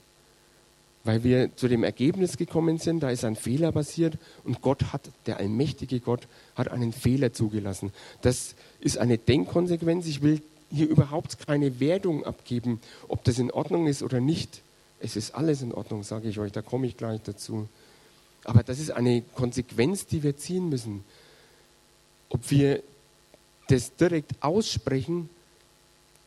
Weil 1.04 1.24
wir 1.24 1.56
zu 1.58 1.68
dem 1.68 1.84
Ergebnis 1.84 2.38
gekommen 2.38 2.78
sind, 2.78 3.02
da 3.02 3.10
ist 3.10 3.25
ein 3.25 3.36
Fehler 3.36 3.74
passiert 3.74 4.18
und 4.46 4.62
Gott 4.62 4.94
hat, 4.94 5.02
der 5.25 5.38
allmächtige 5.38 6.00
Gott, 6.00 6.28
hat 6.56 6.70
einen 6.70 6.94
Fehler 6.94 7.34
zugelassen. 7.34 7.92
Das 8.22 8.56
ist 8.80 8.98
eine 8.98 9.18
Denkkonsequenz. 9.18 10.08
Ich 10.08 10.22
will 10.22 10.42
hier 10.72 10.88
überhaupt 10.88 11.46
keine 11.46 11.80
Wertung 11.82 12.25
abgeben, 12.25 12.80
ob 13.10 13.24
das 13.25 13.38
in 13.38 13.52
Ordnung 13.52 13.88
ist 13.88 14.02
oder 14.02 14.22
nicht. 14.22 14.62
Es 15.02 15.18
ist 15.18 15.36
alles 15.36 15.62
in 15.62 15.74
Ordnung, 15.74 16.04
sage 16.04 16.30
ich 16.30 16.40
euch, 16.40 16.54
da 16.54 16.62
komme 16.62 16.88
ich 16.88 16.96
gleich 16.96 17.22
dazu. 17.22 17.68
Aber 18.46 18.63
das 18.63 18.80
ist 18.80 18.92
eine 18.92 19.22
Konsequenz, 19.36 20.06
die 20.06 20.24
wir 20.24 20.38
ziehen 20.38 20.70
müssen. 20.70 21.04
Ob 22.30 22.50
wir 22.50 22.82
das 23.68 23.96
direkt 23.96 24.32
aussprechen 24.42 25.30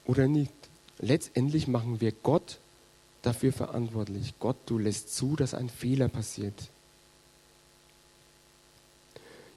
oder 0.07 0.29
nicht. 0.29 0.53
Letztendlich 0.99 1.69
machen 1.69 2.01
wir 2.01 2.13
Gott 2.23 2.59
dafür 3.23 3.53
verantwortlich. 3.53 4.35
Gott, 4.39 4.57
du 4.67 4.79
lässt 4.79 5.15
zu, 5.15 5.37
dass 5.37 5.55
ein 5.55 5.69
Fehler 5.69 6.09
passiert. 6.09 6.55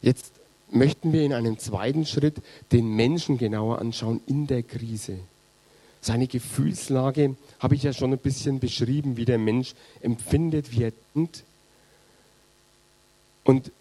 Jetzt 0.01 0.33
möchten 0.71 1.13
wir 1.13 1.23
in 1.23 1.33
einem 1.33 1.57
zweiten 1.59 2.05
Schritt 2.05 2.37
den 2.71 2.95
Menschen 2.95 3.37
genauer 3.37 3.79
anschauen 3.79 4.21
in 4.27 4.47
der 4.47 4.63
Krise. 4.63 5.19
Seine 6.01 6.27
Gefühlslage 6.27 7.35
habe 7.59 7.75
ich 7.75 7.83
ja 7.83 7.93
schon 7.93 8.13
ein 8.13 8.19
bisschen 8.19 8.59
beschrieben, 8.59 9.17
wie 9.17 9.25
der 9.25 9.37
Mensch 9.37 9.73
empfindet, 10.01 10.71
wie 10.71 10.83
er 10.83 10.93
denkt. 11.13 11.43
Und 13.43 13.71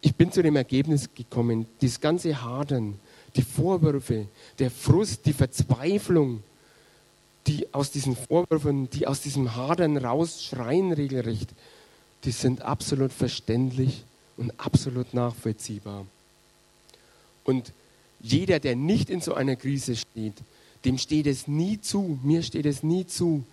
ich 0.00 0.14
bin 0.14 0.32
zu 0.32 0.42
dem 0.42 0.56
Ergebnis 0.56 1.08
gekommen, 1.14 1.66
dieses 1.80 2.00
ganze 2.00 2.42
Hadern, 2.42 2.98
die 3.36 3.42
Vorwürfe, 3.42 4.26
der 4.58 4.70
Frust, 4.70 5.26
die 5.26 5.32
Verzweiflung, 5.32 6.42
die 7.46 7.72
aus 7.72 7.90
diesen 7.90 8.16
Vorwürfen, 8.16 8.88
die 8.90 9.06
aus 9.06 9.20
diesem 9.20 9.54
Hadern 9.54 9.96
rausschreien 9.96 10.92
regelrecht, 10.92 11.50
die 12.24 12.30
sind 12.30 12.62
absolut 12.62 13.12
verständlich 13.12 14.04
und 14.36 14.52
absolut 14.58 15.12
nachvollziehbar. 15.12 16.06
Und 17.44 17.72
jeder, 18.20 18.58
der 18.58 18.76
nicht 18.76 19.10
in 19.10 19.20
so 19.20 19.34
einer 19.34 19.56
Krise 19.56 19.96
steht, 19.96 20.34
dem 20.84 20.98
steht 20.98 21.26
es 21.26 21.46
nie 21.46 21.80
zu, 21.80 22.18
mir 22.22 22.42
steht 22.42 22.66
es 22.66 22.82
nie 22.82 23.06
zu, 23.06 23.44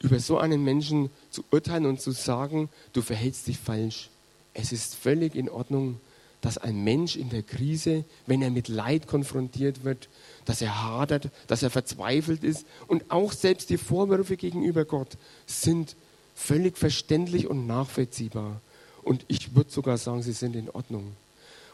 über 0.00 0.20
so 0.20 0.38
einen 0.38 0.62
Menschen 0.62 1.10
zu 1.30 1.44
urteilen 1.50 1.86
und 1.86 2.00
zu 2.00 2.10
sagen, 2.10 2.68
du 2.92 3.00
verhältst 3.00 3.46
dich 3.46 3.58
falsch. 3.58 4.10
Es 4.52 4.72
ist 4.72 4.94
völlig 4.94 5.34
in 5.34 5.48
Ordnung, 5.48 5.98
dass 6.44 6.58
ein 6.58 6.84
Mensch 6.84 7.16
in 7.16 7.30
der 7.30 7.42
Krise, 7.42 8.04
wenn 8.26 8.42
er 8.42 8.50
mit 8.50 8.68
Leid 8.68 9.06
konfrontiert 9.06 9.82
wird, 9.82 10.10
dass 10.44 10.60
er 10.60 10.84
hadert, 10.84 11.30
dass 11.46 11.62
er 11.62 11.70
verzweifelt 11.70 12.44
ist 12.44 12.66
und 12.86 13.10
auch 13.10 13.32
selbst 13.32 13.70
die 13.70 13.78
Vorwürfe 13.78 14.36
gegenüber 14.36 14.84
Gott 14.84 15.16
sind 15.46 15.96
völlig 16.34 16.76
verständlich 16.76 17.46
und 17.46 17.66
nachvollziehbar. 17.66 18.60
Und 19.02 19.24
ich 19.28 19.54
würde 19.54 19.70
sogar 19.70 19.96
sagen, 19.96 20.22
sie 20.22 20.32
sind 20.32 20.54
in 20.54 20.68
Ordnung. 20.68 21.12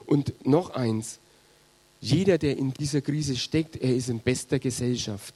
Und 0.07 0.47
noch 0.47 0.71
eins, 0.71 1.19
jeder, 2.01 2.39
der 2.39 2.57
in 2.57 2.73
dieser 2.73 3.01
Krise 3.01 3.35
steckt, 3.35 3.75
er 3.75 3.97
ist 3.97 4.09
in 4.09 4.21
bester 4.21 4.61
Gesellschaft. 4.61 5.35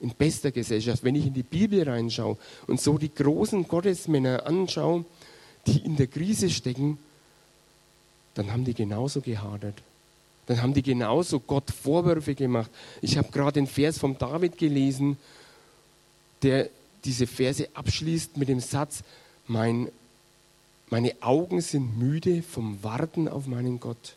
In 0.00 0.10
bester 0.10 0.50
Gesellschaft. 0.50 1.04
Wenn 1.04 1.14
ich 1.14 1.26
in 1.26 1.34
die 1.34 1.44
Bibel 1.44 1.88
reinschaue 1.88 2.36
und 2.66 2.80
so 2.80 2.98
die 2.98 3.14
großen 3.14 3.68
Gottesmänner 3.68 4.44
anschaue, 4.44 5.04
die 5.68 5.78
in 5.78 5.94
der 5.94 6.08
Krise 6.08 6.50
stecken, 6.50 6.98
dann 8.34 8.52
haben 8.52 8.64
die 8.64 8.74
genauso 8.74 9.20
gehadert. 9.20 9.80
Dann 10.46 10.60
haben 10.60 10.74
die 10.74 10.82
genauso 10.82 11.40
Gott 11.40 11.70
Vorwürfe 11.70 12.34
gemacht. 12.34 12.70
Ich 13.00 13.16
habe 13.16 13.30
gerade 13.30 13.54
den 13.54 13.66
Vers 13.66 13.98
vom 13.98 14.18
David 14.18 14.58
gelesen, 14.58 15.16
der 16.42 16.68
diese 17.04 17.26
Verse 17.26 17.68
abschließt 17.74 18.36
mit 18.36 18.48
dem 18.48 18.60
Satz, 18.60 19.02
mein, 19.46 19.88
meine 20.90 21.14
Augen 21.20 21.60
sind 21.60 21.98
müde 21.98 22.42
vom 22.42 22.82
Warten 22.82 23.28
auf 23.28 23.46
meinen 23.46 23.80
Gott. 23.80 24.16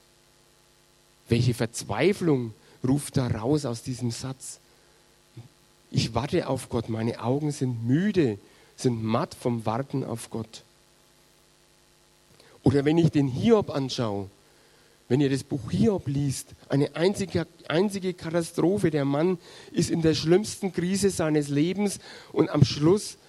Welche 1.30 1.54
Verzweiflung 1.54 2.54
ruft 2.86 3.18
da 3.18 3.28
raus 3.28 3.66
aus 3.66 3.84
diesem 3.84 4.12
Satz. 4.12 4.60
Ich 5.92 6.14
warte 6.14 6.48
auf 6.48 6.70
Gott, 6.70 6.90
meine 6.90 7.22
Augen 7.22 7.52
sind 7.52 7.86
müde, 7.86 8.38
sind 8.76 9.04
matt 9.04 9.36
vom 9.36 9.66
Warten 9.66 10.04
auf 10.04 10.30
Gott. 10.30 10.64
Oder 12.68 12.84
wenn 12.84 12.98
ich 12.98 13.12
den 13.12 13.30
Hiob 13.30 13.70
anschaue, 13.70 14.30
wenn 15.08 15.22
ihr 15.22 15.30
das 15.30 15.46
Buch 15.46 15.72
Hiob 15.72 16.06
liest, 16.06 16.50
eine 16.68 16.98
einzige, 16.98 17.48
einzige 17.70 18.14
Katastrophe. 18.14 18.92
Der 18.92 19.06
Mann 19.06 19.38
ist 19.72 19.90
in 19.90 20.02
der 20.02 20.14
schlimmsten 20.14 20.74
Krise 20.74 21.10
seines 21.10 21.48
Lebens 21.48 22.00
und 22.34 22.50
am 22.50 22.66
Schluss 22.66 23.20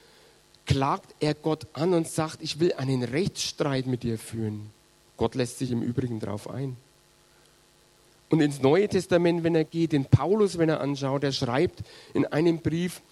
klagt 0.66 1.14
er 1.20 1.34
Gott 1.34 1.68
an 1.72 1.94
und 1.94 2.08
sagt, 2.08 2.42
ich 2.42 2.58
will 2.58 2.72
einen 2.72 3.04
Rechtsstreit 3.04 3.86
mit 3.86 4.02
dir 4.02 4.18
führen. 4.18 4.70
Gott 5.16 5.36
lässt 5.36 5.60
sich 5.60 5.70
im 5.70 5.82
Übrigen 5.82 6.18
darauf 6.18 6.50
ein. 6.50 6.76
Und 8.30 8.40
ins 8.40 8.60
Neue 8.60 8.88
Testament, 8.88 9.44
wenn 9.44 9.54
er 9.54 9.62
geht, 9.62 9.92
den 9.92 10.06
Paulus, 10.06 10.58
wenn 10.58 10.68
er 10.68 10.80
anschaut, 10.80 11.22
er 11.22 11.30
schreibt 11.30 11.84
in 12.12 12.26
einem 12.26 12.58
Brief, 12.58 13.02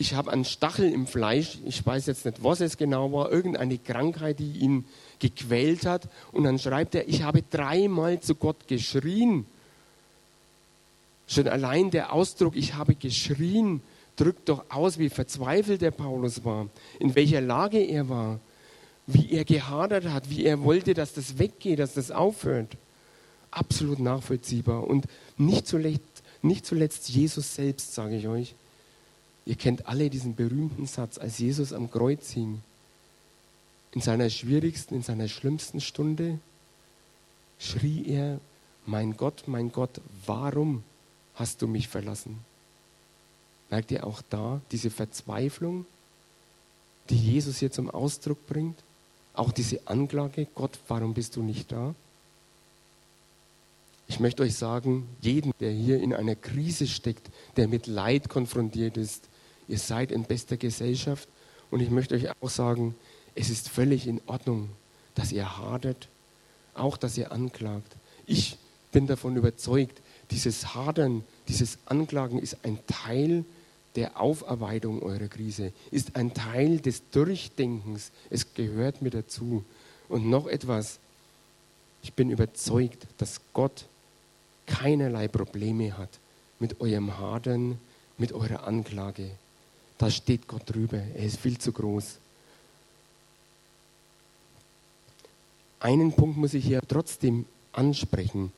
ich 0.00 0.14
habe 0.14 0.32
einen 0.32 0.46
Stachel 0.46 0.90
im 0.90 1.06
Fleisch, 1.06 1.58
ich 1.66 1.84
weiß 1.84 2.06
jetzt 2.06 2.24
nicht, 2.24 2.42
was 2.42 2.60
es 2.60 2.78
genau 2.78 3.12
war, 3.12 3.30
irgendeine 3.30 3.76
Krankheit, 3.76 4.38
die 4.38 4.52
ihn 4.52 4.86
gequält 5.18 5.84
hat. 5.84 6.08
Und 6.32 6.44
dann 6.44 6.58
schreibt 6.58 6.94
er, 6.94 7.06
ich 7.06 7.22
habe 7.22 7.42
dreimal 7.42 8.18
zu 8.18 8.34
Gott 8.34 8.66
geschrien. 8.66 9.44
Schon 11.26 11.48
allein 11.48 11.90
der 11.90 12.14
Ausdruck, 12.14 12.56
ich 12.56 12.74
habe 12.74 12.94
geschrien, 12.94 13.82
drückt 14.16 14.48
doch 14.48 14.64
aus, 14.70 14.98
wie 14.98 15.10
verzweifelt 15.10 15.82
der 15.82 15.90
Paulus 15.90 16.46
war, 16.46 16.68
in 16.98 17.14
welcher 17.14 17.42
Lage 17.42 17.78
er 17.78 18.08
war, 18.08 18.40
wie 19.06 19.32
er 19.32 19.44
gehadert 19.44 20.06
hat, 20.06 20.30
wie 20.30 20.46
er 20.46 20.62
wollte, 20.64 20.94
dass 20.94 21.12
das 21.12 21.38
weggeht, 21.38 21.78
dass 21.78 21.92
das 21.92 22.10
aufhört. 22.10 22.78
Absolut 23.50 23.98
nachvollziehbar. 23.98 24.86
Und 24.86 25.04
nicht 25.36 25.66
zuletzt, 25.66 26.22
nicht 26.40 26.64
zuletzt 26.64 27.10
Jesus 27.10 27.54
selbst, 27.54 27.94
sage 27.94 28.16
ich 28.16 28.26
euch. 28.28 28.54
Ihr 29.50 29.56
kennt 29.56 29.88
alle 29.88 30.10
diesen 30.10 30.36
berühmten 30.36 30.86
Satz, 30.86 31.18
als 31.18 31.38
Jesus 31.38 31.72
am 31.72 31.90
Kreuz 31.90 32.30
hing 32.30 32.62
in 33.90 34.00
seiner 34.00 34.30
schwierigsten, 34.30 34.94
in 34.94 35.02
seiner 35.02 35.26
schlimmsten 35.26 35.80
Stunde 35.80 36.38
schrie 37.58 38.06
er, 38.06 38.38
mein 38.86 39.16
Gott, 39.16 39.48
mein 39.48 39.72
Gott, 39.72 40.00
warum 40.24 40.84
hast 41.34 41.62
du 41.62 41.66
mich 41.66 41.88
verlassen? 41.88 42.38
Merkt 43.70 43.90
ihr 43.90 44.06
auch 44.06 44.22
da 44.30 44.60
diese 44.70 44.88
Verzweiflung, 44.88 45.84
die 47.08 47.18
Jesus 47.18 47.58
hier 47.58 47.72
zum 47.72 47.90
Ausdruck 47.90 48.46
bringt? 48.46 48.78
Auch 49.34 49.50
diese 49.50 49.80
Anklage, 49.88 50.46
Gott, 50.54 50.78
warum 50.86 51.12
bist 51.12 51.34
du 51.34 51.42
nicht 51.42 51.72
da? 51.72 51.92
Ich 54.06 54.20
möchte 54.20 54.44
euch 54.44 54.54
sagen, 54.54 55.08
jeden, 55.20 55.52
der 55.58 55.72
hier 55.72 56.00
in 56.00 56.14
einer 56.14 56.36
Krise 56.36 56.86
steckt, 56.86 57.28
der 57.56 57.66
mit 57.66 57.88
Leid 57.88 58.28
konfrontiert 58.28 58.96
ist, 58.96 59.26
ihr 59.70 59.78
seid 59.78 60.12
in 60.12 60.24
bester 60.24 60.56
Gesellschaft. 60.56 61.28
Und 61.70 61.80
ich 61.80 61.90
möchte 61.90 62.14
euch 62.14 62.26
auch 62.42 62.50
sagen, 62.50 62.94
es 63.34 63.48
ist 63.48 63.68
völlig 63.68 64.06
in 64.06 64.20
Ordnung, 64.26 64.70
dass 65.14 65.32
ihr 65.32 65.58
hadert, 65.58 66.08
auch 66.74 66.96
dass 66.96 67.16
ihr 67.16 67.32
anklagt. 67.32 67.96
Ich 68.26 68.58
bin 68.92 69.06
davon 69.06 69.36
überzeugt, 69.36 70.00
dieses 70.30 70.74
Hadern, 70.74 71.24
dieses 71.48 71.78
Anklagen 71.86 72.38
ist 72.38 72.58
ein 72.64 72.78
Teil 72.86 73.44
der 73.96 74.20
Aufarbeitung 74.20 75.02
eurer 75.02 75.28
Krise, 75.28 75.72
ist 75.90 76.16
ein 76.16 76.34
Teil 76.34 76.80
des 76.80 77.02
Durchdenkens. 77.10 78.12
Es 78.30 78.54
gehört 78.54 79.02
mir 79.02 79.10
dazu. 79.10 79.64
Und 80.08 80.28
noch 80.28 80.46
etwas, 80.46 80.98
ich 82.02 82.12
bin 82.14 82.30
überzeugt, 82.30 83.06
dass 83.18 83.40
Gott 83.52 83.86
keinerlei 84.66 85.28
Probleme 85.28 85.96
hat 85.96 86.10
mit 86.58 86.80
eurem 86.80 87.18
Hadern, 87.18 87.78
mit 88.18 88.32
eurer 88.32 88.66
Anklage. 88.66 89.30
Da 90.00 90.10
steht 90.10 90.48
Gott 90.48 90.62
drüber. 90.64 90.96
Er 90.96 91.24
ist 91.24 91.38
viel 91.38 91.58
zu 91.58 91.72
groß. 91.72 92.16
einen 95.80 96.12
Punkt 96.12 96.36
muss 96.36 96.54
ich 96.54 96.64
hier 96.64 96.82
trotzdem 96.86 97.46
ansprechen. 97.72 98.52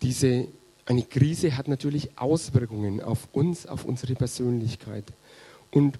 Diese, 0.00 0.46
eine 0.86 1.02
Krise 1.02 1.56
hat 1.56 1.68
natürlich 1.68 2.16
Auswirkungen 2.16 3.02
auf 3.02 3.28
uns, 3.32 3.66
auf 3.66 3.84
unsere 3.84 4.14
Persönlichkeit. 4.14 5.04
Und 5.70 5.98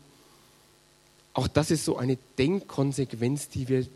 auch 1.34 1.48
das 1.48 1.70
ist 1.70 1.84
so 1.84 1.96
eine 1.96 2.16
Denkkonsequenz, 2.38 3.48
die 3.48 3.68
wir 3.68 3.86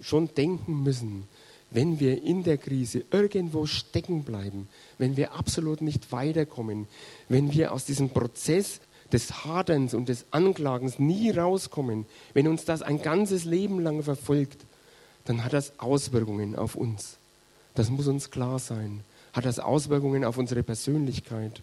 schon 0.00 0.32
denken 0.34 0.82
müssen. 0.82 1.24
Wenn 1.70 1.98
wir 1.98 2.22
in 2.22 2.44
der 2.44 2.58
Krise 2.58 3.04
irgendwo 3.10 3.66
stecken 3.66 4.22
bleiben, 4.22 4.68
wenn 4.98 5.16
wir 5.16 5.32
absolut 5.32 5.82
nicht 5.82 6.12
weiterkommen, 6.12 6.86
wenn 7.28 7.52
wir 7.52 7.72
aus 7.72 7.84
diesem 7.84 8.08
Prozess 8.10 8.80
des 9.12 9.44
Haderns 9.44 9.94
und 9.94 10.08
des 10.08 10.26
Anklagens 10.30 10.98
nie 10.98 11.30
rauskommen, 11.30 12.06
wenn 12.34 12.48
uns 12.48 12.64
das 12.64 12.82
ein 12.82 13.00
ganzes 13.00 13.44
Leben 13.44 13.80
lang 13.80 14.02
verfolgt, 14.02 14.64
dann 15.24 15.44
hat 15.44 15.52
das 15.52 15.78
Auswirkungen 15.78 16.56
auf 16.56 16.74
uns. 16.74 17.16
Das 17.74 17.90
muss 17.90 18.06
uns 18.06 18.30
klar 18.30 18.58
sein. 18.58 19.00
Hat 19.32 19.44
das 19.44 19.58
Auswirkungen 19.58 20.24
auf 20.24 20.38
unsere 20.38 20.62
Persönlichkeit. 20.62 21.62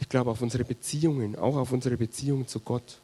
Ich 0.00 0.08
glaube 0.08 0.30
auf 0.30 0.42
unsere 0.42 0.64
Beziehungen, 0.64 1.36
auch 1.36 1.56
auf 1.56 1.72
unsere 1.72 1.96
Beziehung 1.96 2.46
zu 2.46 2.60
Gott. 2.60 2.98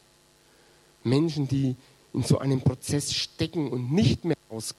Menschen, 1.02 1.48
die 1.48 1.76
in 2.12 2.22
so 2.22 2.38
einem 2.38 2.60
Prozess 2.60 3.12
stecken 3.12 3.70
und 3.70 3.92
nicht 3.92 4.24
mehr 4.24 4.36
raus, 4.50 4.74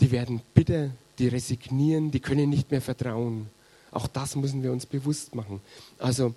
die 0.00 0.10
werden 0.10 0.42
bitter, 0.54 0.90
die 1.18 1.28
resignieren, 1.28 2.10
die 2.10 2.20
können 2.20 2.50
nicht 2.50 2.70
mehr 2.70 2.82
vertrauen. 2.82 3.48
Auch 3.94 4.06
das 4.08 4.36
müssen 4.36 4.62
wir 4.62 4.72
uns 4.72 4.86
bewusst 4.86 5.34
machen. 5.34 5.60
Also 5.98 6.34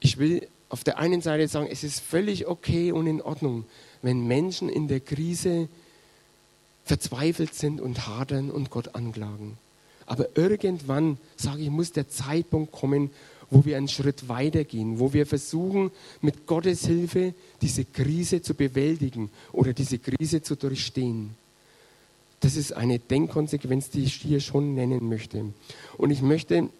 ich 0.00 0.18
will 0.18 0.46
auf 0.68 0.84
der 0.84 0.98
einen 0.98 1.22
Seite 1.22 1.48
sagen, 1.48 1.68
es 1.70 1.84
ist 1.84 2.00
völlig 2.00 2.46
okay 2.46 2.92
und 2.92 3.06
in 3.06 3.22
Ordnung, 3.22 3.64
wenn 4.02 4.26
Menschen 4.26 4.68
in 4.68 4.88
der 4.88 5.00
Krise 5.00 5.68
verzweifelt 6.84 7.54
sind 7.54 7.80
und 7.80 8.06
hadern 8.06 8.50
und 8.50 8.70
Gott 8.70 8.94
anklagen. 8.94 9.58
Aber 10.06 10.36
irgendwann, 10.36 11.18
sage 11.36 11.62
ich, 11.62 11.70
muss 11.70 11.92
der 11.92 12.08
Zeitpunkt 12.08 12.72
kommen, 12.72 13.10
wo 13.50 13.64
wir 13.64 13.76
einen 13.76 13.88
Schritt 13.88 14.28
weitergehen, 14.28 14.98
wo 14.98 15.12
wir 15.12 15.26
versuchen, 15.26 15.90
mit 16.20 16.46
Gottes 16.46 16.86
Hilfe 16.86 17.34
diese 17.62 17.84
Krise 17.84 18.42
zu 18.42 18.54
bewältigen 18.54 19.30
oder 19.52 19.72
diese 19.72 19.98
Krise 19.98 20.42
zu 20.42 20.56
durchstehen. 20.56 21.36
Das 22.40 22.56
ist 22.56 22.72
eine 22.72 22.98
Denkkonsequenz, 22.98 23.90
die 23.90 24.04
ich 24.04 24.14
hier 24.14 24.40
schon 24.40 24.74
nennen 24.74 25.08
möchte. 25.08 25.52
Und 25.98 26.10
ich 26.10 26.22
möchte 26.22 26.70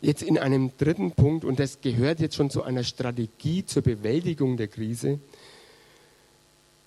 jetzt 0.00 0.22
in 0.22 0.38
einem 0.38 0.70
dritten 0.78 1.12
Punkt, 1.12 1.44
und 1.44 1.58
das 1.58 1.80
gehört 1.80 2.20
jetzt 2.20 2.36
schon 2.36 2.50
zu 2.50 2.62
einer 2.62 2.84
Strategie 2.84 3.64
zur 3.64 3.82
Bewältigung 3.82 4.56
der 4.56 4.68
Krise, 4.68 5.18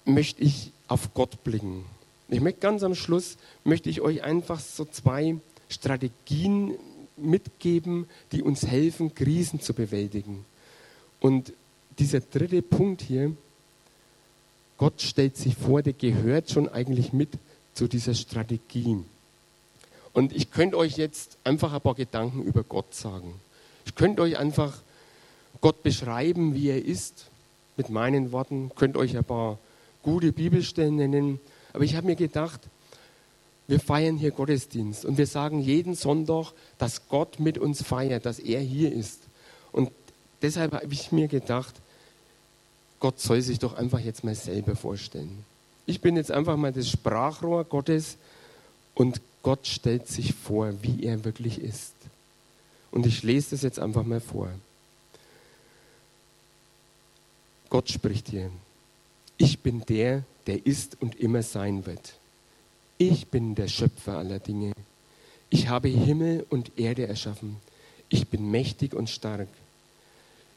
möchte 0.06 0.44
ich 0.44 0.72
auf 0.88 1.14
Gott 1.14 1.44
blicken. 1.44 1.86
Ich 2.30 2.42
möchte 2.42 2.60
ganz 2.60 2.84
am 2.84 2.96
Schluss, 2.96 3.38
möchte 3.64 3.90
ich 3.90 4.02
euch 4.02 4.24
einfach 4.24 4.60
so 4.60 4.86
zwei 4.86 5.38
Strategien 5.70 6.76
mitgeben, 7.18 8.08
die 8.32 8.42
uns 8.42 8.66
helfen, 8.66 9.14
Krisen 9.14 9.60
zu 9.60 9.74
bewältigen. 9.74 10.46
Und 11.20 11.54
dieser 12.00 12.20
dritte 12.22 12.62
Punkt 12.62 13.02
hier, 13.02 13.36
Gott 14.78 15.02
stellt 15.02 15.38
sich 15.38 15.56
vor, 15.56 15.82
der 15.82 15.94
gehört 15.94 16.50
schon 16.50 16.68
eigentlich 16.68 17.14
mit 17.14 17.30
zu 17.74 17.88
dieser 17.88 18.14
Strategie. 18.14 19.04
Und 20.14 20.34
ich 20.34 20.52
könnte 20.52 20.78
euch 20.78 20.98
jetzt 20.98 21.38
einfach 21.44 21.74
ein 21.74 21.82
paar 21.82 21.96
Gedanken 21.96 22.44
über 22.44 22.64
Gott 22.64 22.94
sagen. 22.94 23.34
Ich 23.86 23.96
könnte 23.96 24.22
euch 24.22 24.38
einfach 24.38 24.78
Gott 25.62 25.82
beschreiben, 25.84 26.54
wie 26.54 26.70
er 26.70 26.84
ist, 26.84 27.26
mit 27.78 27.90
meinen 27.90 28.32
Worten, 28.32 28.72
könnte 28.76 29.00
euch 29.00 29.18
ein 29.18 29.24
paar 29.24 29.58
gute 30.04 30.32
Bibelstellen 30.32 30.96
nennen. 30.96 31.40
Aber 31.74 31.84
ich 31.84 31.96
habe 31.96 32.08
mir 32.08 32.16
gedacht, 32.16 32.62
wir 33.68 33.80
feiern 33.80 34.18
hier 34.18 34.32
Gottesdienst 34.32 35.06
und 35.06 35.18
wir 35.18 35.26
sagen 35.26 35.60
jeden 35.60 35.96
Sonntag, 35.96 36.52
dass 36.78 37.08
Gott 37.08 37.40
mit 37.40 37.58
uns 37.58 37.82
feiert, 37.82 38.26
dass 38.26 38.40
er 38.40 38.60
hier 38.60 38.92
ist. 38.92 39.22
Und 39.72 39.90
deshalb 40.42 40.74
habe 40.74 40.94
ich 40.94 41.12
mir 41.12 41.28
gedacht, 41.28 41.74
Gott 43.00 43.20
soll 43.20 43.42
sich 43.42 43.60
doch 43.60 43.74
einfach 43.74 44.00
jetzt 44.00 44.24
mal 44.24 44.36
selber 44.36 44.76
vorstellen. 44.76 45.46
Ich 45.86 46.02
bin 46.02 46.16
jetzt 46.16 46.32
einfach 46.32 46.58
mal 46.58 46.72
das 46.72 46.90
Sprachrohr 46.90 47.66
Gottes 47.66 48.18
und 48.96 49.22
Gott 49.42 49.68
stellt 49.68 50.08
sich 50.08 50.34
vor, 50.34 50.74
wie 50.82 51.04
er 51.04 51.26
wirklich 51.26 51.60
ist. 51.60 51.94
Und 52.92 53.06
ich 53.06 53.24
lese 53.24 53.52
das 53.52 53.64
jetzt 53.64 53.80
einfach 53.80 54.04
mal 54.04 54.22
vor. 54.22 54.50
Gott 57.70 57.90
spricht 57.90 58.30
hier 58.30 58.52
ich 59.38 59.60
bin 59.60 59.84
der, 59.88 60.24
der 60.48 60.66
ist 60.66 61.02
und 61.02 61.16
immer 61.16 61.44
sein 61.44 61.86
wird. 61.86 62.14
Ich 62.98 63.28
bin 63.28 63.56
der 63.56 63.68
Schöpfer 63.68 64.18
aller 64.18 64.40
Dinge. 64.40 64.72
Ich 65.50 65.68
habe 65.68 65.90
Himmel 65.90 66.46
und 66.50 66.80
Erde 66.80 67.08
erschaffen. 67.08 67.58
Ich 68.10 68.28
bin 68.28 68.50
mächtig 68.52 68.94
und 68.94 69.10
stark. 69.10 69.50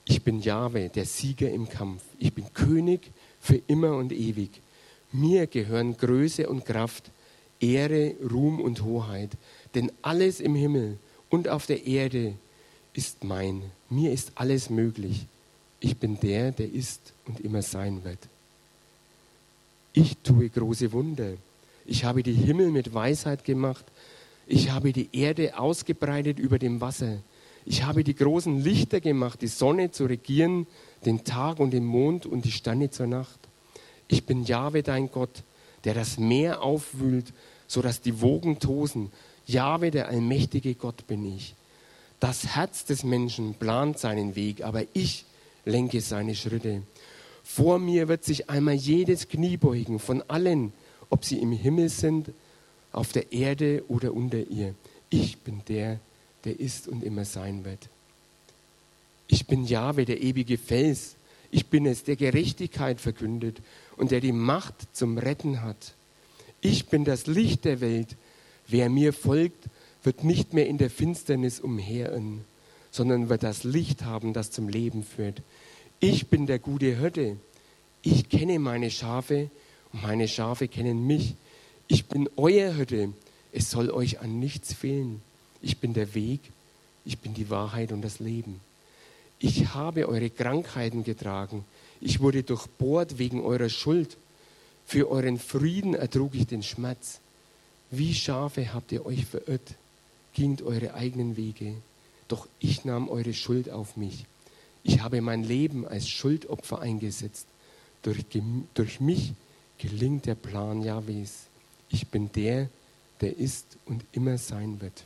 Ich 0.04 0.22
bin 0.22 0.40
Jahwe, 0.40 0.88
der 0.88 1.04
Sieger 1.04 1.50
im 1.50 1.68
Kampf. 1.68 2.02
Ich 2.18 2.32
bin 2.32 2.52
König 2.54 3.10
für 3.40 3.60
immer 3.66 3.96
und 3.96 4.12
ewig. 4.12 4.50
Mir 5.16 5.46
gehören 5.46 5.96
Größe 5.96 6.48
und 6.48 6.66
Kraft, 6.66 7.10
Ehre, 7.58 8.14
Ruhm 8.30 8.60
und 8.60 8.82
Hoheit. 8.82 9.30
Denn 9.74 9.90
alles 10.02 10.40
im 10.40 10.54
Himmel 10.54 10.98
und 11.30 11.48
auf 11.48 11.66
der 11.66 11.86
Erde 11.86 12.34
ist 12.92 13.24
mein. 13.24 13.62
Mir 13.88 14.12
ist 14.12 14.32
alles 14.34 14.68
möglich. 14.68 15.26
Ich 15.80 15.96
bin 15.96 16.20
der, 16.20 16.52
der 16.52 16.70
ist 16.70 17.12
und 17.26 17.40
immer 17.40 17.62
sein 17.62 18.04
wird. 18.04 18.18
Ich 19.94 20.16
tue 20.22 20.50
große 20.50 20.92
Wunder. 20.92 21.32
Ich 21.86 22.04
habe 22.04 22.22
die 22.22 22.34
Himmel 22.34 22.70
mit 22.70 22.92
Weisheit 22.92 23.44
gemacht. 23.44 23.84
Ich 24.46 24.70
habe 24.70 24.92
die 24.92 25.08
Erde 25.12 25.58
ausgebreitet 25.58 26.38
über 26.38 26.58
dem 26.58 26.80
Wasser. 26.80 27.18
Ich 27.64 27.84
habe 27.84 28.04
die 28.04 28.14
großen 28.14 28.62
Lichter 28.62 29.00
gemacht, 29.00 29.40
die 29.40 29.48
Sonne 29.48 29.90
zu 29.90 30.04
regieren, 30.04 30.66
den 31.04 31.24
Tag 31.24 31.58
und 31.58 31.72
den 31.72 31.84
Mond 31.84 32.26
und 32.26 32.44
die 32.44 32.52
Sterne 32.52 32.90
zur 32.90 33.06
Nacht. 33.06 33.40
Ich 34.08 34.24
bin 34.24 34.44
Jahwe, 34.44 34.82
dein 34.82 35.10
Gott, 35.10 35.42
der 35.84 35.94
das 35.94 36.18
Meer 36.18 36.62
aufwühlt, 36.62 37.32
sodass 37.66 38.00
die 38.00 38.20
Wogen 38.20 38.58
tosen. 38.58 39.10
Jahwe, 39.46 39.90
der 39.90 40.08
allmächtige 40.08 40.74
Gott 40.74 41.06
bin 41.06 41.36
ich. 41.36 41.54
Das 42.20 42.46
Herz 42.56 42.84
des 42.84 43.04
Menschen 43.04 43.54
plant 43.54 43.98
seinen 43.98 44.36
Weg, 44.36 44.62
aber 44.62 44.84
ich 44.94 45.24
lenke 45.64 46.00
seine 46.00 46.34
Schritte. 46.34 46.82
Vor 47.44 47.78
mir 47.78 48.08
wird 48.08 48.24
sich 48.24 48.48
einmal 48.48 48.74
jedes 48.74 49.28
Knie 49.28 49.56
beugen, 49.56 49.98
von 49.98 50.22
allen, 50.28 50.72
ob 51.10 51.24
sie 51.24 51.38
im 51.38 51.52
Himmel 51.52 51.88
sind, 51.88 52.30
auf 52.92 53.12
der 53.12 53.32
Erde 53.32 53.84
oder 53.88 54.14
unter 54.14 54.38
ihr. 54.38 54.74
Ich 55.10 55.38
bin 55.38 55.62
der, 55.68 56.00
der 56.44 56.58
ist 56.58 56.88
und 56.88 57.04
immer 57.04 57.24
sein 57.24 57.64
wird. 57.64 57.88
Ich 59.28 59.46
bin 59.46 59.64
Jahwe, 59.64 60.04
der 60.04 60.22
ewige 60.22 60.56
Fels. 60.56 61.16
Ich 61.50 61.66
bin 61.66 61.86
es, 61.86 62.04
der 62.04 62.16
Gerechtigkeit 62.16 63.00
verkündet 63.00 63.58
und 63.96 64.10
der 64.10 64.20
die 64.20 64.32
Macht 64.32 64.74
zum 64.92 65.18
Retten 65.18 65.62
hat. 65.62 65.94
Ich 66.60 66.86
bin 66.86 67.04
das 67.04 67.26
Licht 67.26 67.64
der 67.64 67.80
Welt. 67.80 68.16
Wer 68.66 68.90
mir 68.90 69.12
folgt, 69.12 69.64
wird 70.02 70.24
nicht 70.24 70.52
mehr 70.52 70.66
in 70.66 70.78
der 70.78 70.90
Finsternis 70.90 71.60
umherirren, 71.60 72.44
sondern 72.90 73.28
wird 73.28 73.42
das 73.42 73.64
Licht 73.64 74.04
haben, 74.04 74.32
das 74.32 74.50
zum 74.50 74.68
Leben 74.68 75.04
führt. 75.04 75.42
Ich 76.00 76.28
bin 76.28 76.46
der 76.46 76.58
gute 76.58 76.96
Hirte. 76.96 77.36
Ich 78.02 78.28
kenne 78.28 78.58
meine 78.58 78.90
Schafe 78.90 79.50
und 79.92 80.02
meine 80.02 80.28
Schafe 80.28 80.68
kennen 80.68 81.06
mich. 81.06 81.34
Ich 81.88 82.06
bin 82.06 82.28
euer 82.36 82.72
Hirte. 82.72 83.12
Es 83.52 83.70
soll 83.70 83.90
euch 83.90 84.20
an 84.20 84.38
nichts 84.38 84.72
fehlen. 84.72 85.22
Ich 85.62 85.78
bin 85.78 85.94
der 85.94 86.14
Weg, 86.14 86.40
ich 87.04 87.18
bin 87.18 87.34
die 87.34 87.50
Wahrheit 87.50 87.92
und 87.92 88.02
das 88.02 88.20
Leben. 88.20 88.60
Ich 89.38 89.74
habe 89.74 90.08
eure 90.08 90.30
Krankheiten 90.30 91.04
getragen. 91.04 91.64
Ich 92.00 92.20
wurde 92.20 92.42
durchbohrt 92.42 93.18
wegen 93.18 93.40
eurer 93.40 93.68
Schuld. 93.68 94.16
Für 94.86 95.10
euren 95.10 95.38
Frieden 95.38 95.94
ertrug 95.94 96.34
ich 96.34 96.46
den 96.46 96.62
Schmerz. 96.62 97.20
Wie 97.90 98.14
Schafe 98.14 98.72
habt 98.74 98.92
ihr 98.92 99.06
euch 99.06 99.26
verirrt, 99.26 99.74
gingt 100.34 100.62
eure 100.62 100.94
eigenen 100.94 101.36
Wege. 101.36 101.74
Doch 102.28 102.48
ich 102.60 102.84
nahm 102.84 103.08
eure 103.08 103.34
Schuld 103.34 103.70
auf 103.70 103.96
mich. 103.96 104.26
Ich 104.82 105.00
habe 105.00 105.20
mein 105.20 105.42
Leben 105.42 105.86
als 105.86 106.08
Schuldopfer 106.08 106.80
eingesetzt. 106.80 107.46
Durch, 108.02 108.24
durch 108.74 109.00
mich 109.00 109.32
gelingt 109.78 110.26
der 110.26 110.34
Plan 110.34 110.82
Jahwes. 110.82 111.46
Ich 111.88 112.08
bin 112.08 112.30
der, 112.32 112.68
der 113.20 113.36
ist 113.36 113.64
und 113.86 114.04
immer 114.12 114.38
sein 114.38 114.80
wird. 114.80 115.04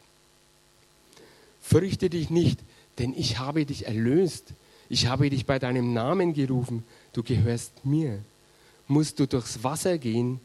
Fürchte 1.63 2.11
dich 2.11 2.31
nicht, 2.31 2.59
denn 2.99 3.15
ich 3.17 3.39
habe 3.39 3.65
dich 3.65 3.87
erlöst. 3.87 4.53
Ich 4.91 5.07
habe 5.07 5.31
dich 5.31 5.47
bei 5.47 5.59
deinem 5.59 5.95
Namen 5.95 6.35
gerufen. 6.35 6.85
Du 7.15 7.23
gehörst 7.23 7.73
mir. 7.85 8.19
Musst 8.87 9.19
du 9.19 9.27
durchs 9.27 9.65
Wasser 9.65 9.97
gehen, 9.97 10.41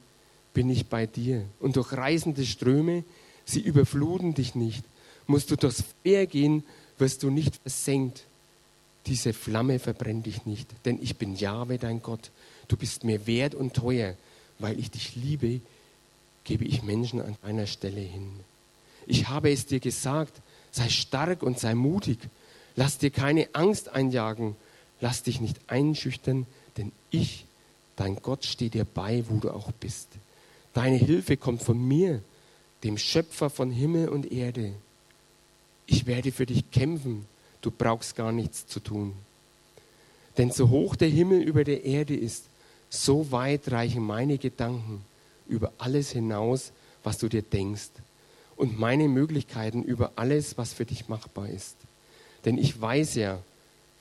bin 0.54 0.70
ich 0.70 0.86
bei 0.86 1.08
dir. 1.08 1.44
Und 1.60 1.76
durch 1.76 1.92
reißende 1.92 2.46
Ströme, 2.46 3.04
sie 3.44 3.60
überfluten 3.60 4.34
dich 4.34 4.56
nicht. 4.56 4.86
Musst 5.28 5.52
du 5.52 5.58
durchs 5.58 5.84
Feuer 6.04 6.26
gehen, 6.28 6.64
wirst 6.98 7.24
du 7.24 7.30
nicht 7.30 7.56
versenkt. 7.58 8.24
Diese 9.08 9.34
Flamme 9.34 9.80
verbrennt 9.80 10.28
dich 10.28 10.46
nicht, 10.46 10.70
denn 10.86 11.02
ich 11.02 11.18
bin 11.18 11.36
Jahwe, 11.36 11.78
dein 11.78 12.02
Gott. 12.02 12.32
Du 12.68 12.78
bist 12.78 13.04
mir 13.04 13.28
wert 13.28 13.54
und 13.54 13.74
teuer. 13.74 14.16
Weil 14.58 14.80
ich 14.80 14.90
dich 14.90 15.16
liebe, 15.18 15.60
gebe 16.46 16.64
ich 16.64 16.82
Menschen 16.82 17.20
an 17.20 17.36
deiner 17.42 17.68
Stelle 17.68 18.00
hin. 18.00 18.32
Ich 19.06 19.28
habe 19.28 19.52
es 19.52 19.66
dir 19.66 19.80
gesagt, 19.82 20.40
Sei 20.76 20.90
stark 20.90 21.42
und 21.42 21.58
sei 21.58 21.74
mutig. 21.74 22.20
Lass 22.76 22.98
dir 22.98 23.10
keine 23.10 23.48
Angst 23.54 23.90
einjagen. 23.90 24.56
Lass 25.02 25.24
dich 25.24 25.42
nicht 25.42 25.60
einschüchtern, 25.68 26.46
denn 26.78 26.92
ich, 27.12 27.46
dein 27.96 28.16
Gott, 28.18 28.46
stehe 28.46 28.72
dir 28.72 28.86
bei, 28.86 29.24
wo 29.28 29.38
du 29.38 29.52
auch 29.52 29.72
bist. 29.74 30.08
Deine 30.74 30.98
Hilfe 30.98 31.38
kommt 31.38 31.62
von 31.62 31.78
mir, 31.86 32.22
dem 32.84 32.98
Schöpfer 32.98 33.50
von 33.50 33.72
Himmel 33.72 34.10
und 34.10 34.32
Erde. 34.32 34.74
Ich 35.86 36.06
werde 36.06 36.32
für 36.32 36.46
dich 36.46 36.70
kämpfen. 36.72 37.26
Du 37.62 37.72
brauchst 37.72 38.16
gar 38.16 38.32
nichts 38.32 38.68
zu 38.68 38.80
tun. 38.80 39.14
Denn 40.38 40.52
so 40.52 40.70
hoch 40.70 40.96
der 40.96 41.08
Himmel 41.08 41.42
über 41.42 41.64
der 41.64 41.84
Erde 41.86 42.16
ist, 42.16 42.46
so 42.90 43.32
weit 43.32 43.72
reichen 43.72 44.04
meine 44.04 44.38
Gedanken 44.38 45.04
über 45.48 45.72
alles 45.78 46.12
hinaus, 46.12 46.72
was 47.04 47.18
du 47.18 47.30
dir 47.30 47.42
denkst 47.42 47.90
und 48.56 48.80
meine 48.80 49.08
Möglichkeiten 49.08 49.84
über 49.84 50.14
alles, 50.16 50.58
was 50.58 50.74
für 50.74 50.86
dich 50.86 51.08
machbar 51.08 51.50
ist. 51.50 51.76
Denn 52.46 52.58
ich 52.58 52.80
weiß 52.80 53.16
ja, 53.16 53.42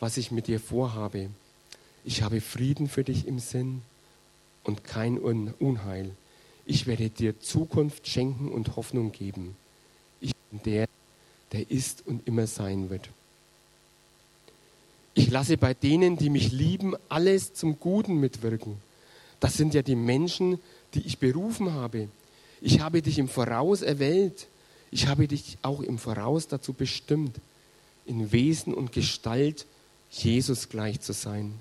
was 0.00 0.16
ich 0.18 0.30
mit 0.30 0.46
dir 0.46 0.60
vorhabe. 0.60 1.30
Ich 2.04 2.22
habe 2.22 2.40
Frieden 2.40 2.88
für 2.88 3.02
dich 3.02 3.26
im 3.26 3.38
Sinn 3.38 3.82
und 4.62 4.84
kein 4.84 5.18
Unheil. 5.18 6.10
Ich 6.66 6.86
werde 6.86 7.08
dir 7.08 7.40
Zukunft 7.40 8.06
schenken 8.06 8.48
und 8.50 8.76
Hoffnung 8.76 9.12
geben. 9.12 9.56
Ich 10.20 10.32
bin 10.50 10.60
der, 10.64 10.88
der 11.52 11.70
ist 11.70 12.06
und 12.06 12.26
immer 12.26 12.46
sein 12.46 12.90
wird. 12.90 13.08
Ich 15.14 15.30
lasse 15.30 15.56
bei 15.56 15.74
denen, 15.74 16.16
die 16.16 16.28
mich 16.28 16.50
lieben, 16.50 16.94
alles 17.08 17.54
zum 17.54 17.78
Guten 17.78 18.18
mitwirken. 18.18 18.76
Das 19.40 19.54
sind 19.54 19.72
ja 19.72 19.82
die 19.82 19.94
Menschen, 19.94 20.58
die 20.94 21.00
ich 21.06 21.18
berufen 21.18 21.72
habe. 21.72 22.08
Ich 22.60 22.80
habe 22.80 23.00
dich 23.00 23.18
im 23.18 23.28
Voraus 23.28 23.82
erwählt. 23.82 24.48
Ich 24.90 25.06
habe 25.06 25.28
dich 25.28 25.58
auch 25.62 25.80
im 25.80 25.98
Voraus 25.98 26.48
dazu 26.48 26.72
bestimmt, 26.72 27.38
in 28.06 28.32
Wesen 28.32 28.74
und 28.74 28.92
Gestalt 28.92 29.66
Jesus 30.10 30.68
gleich 30.68 31.00
zu 31.00 31.12
sein. 31.12 31.54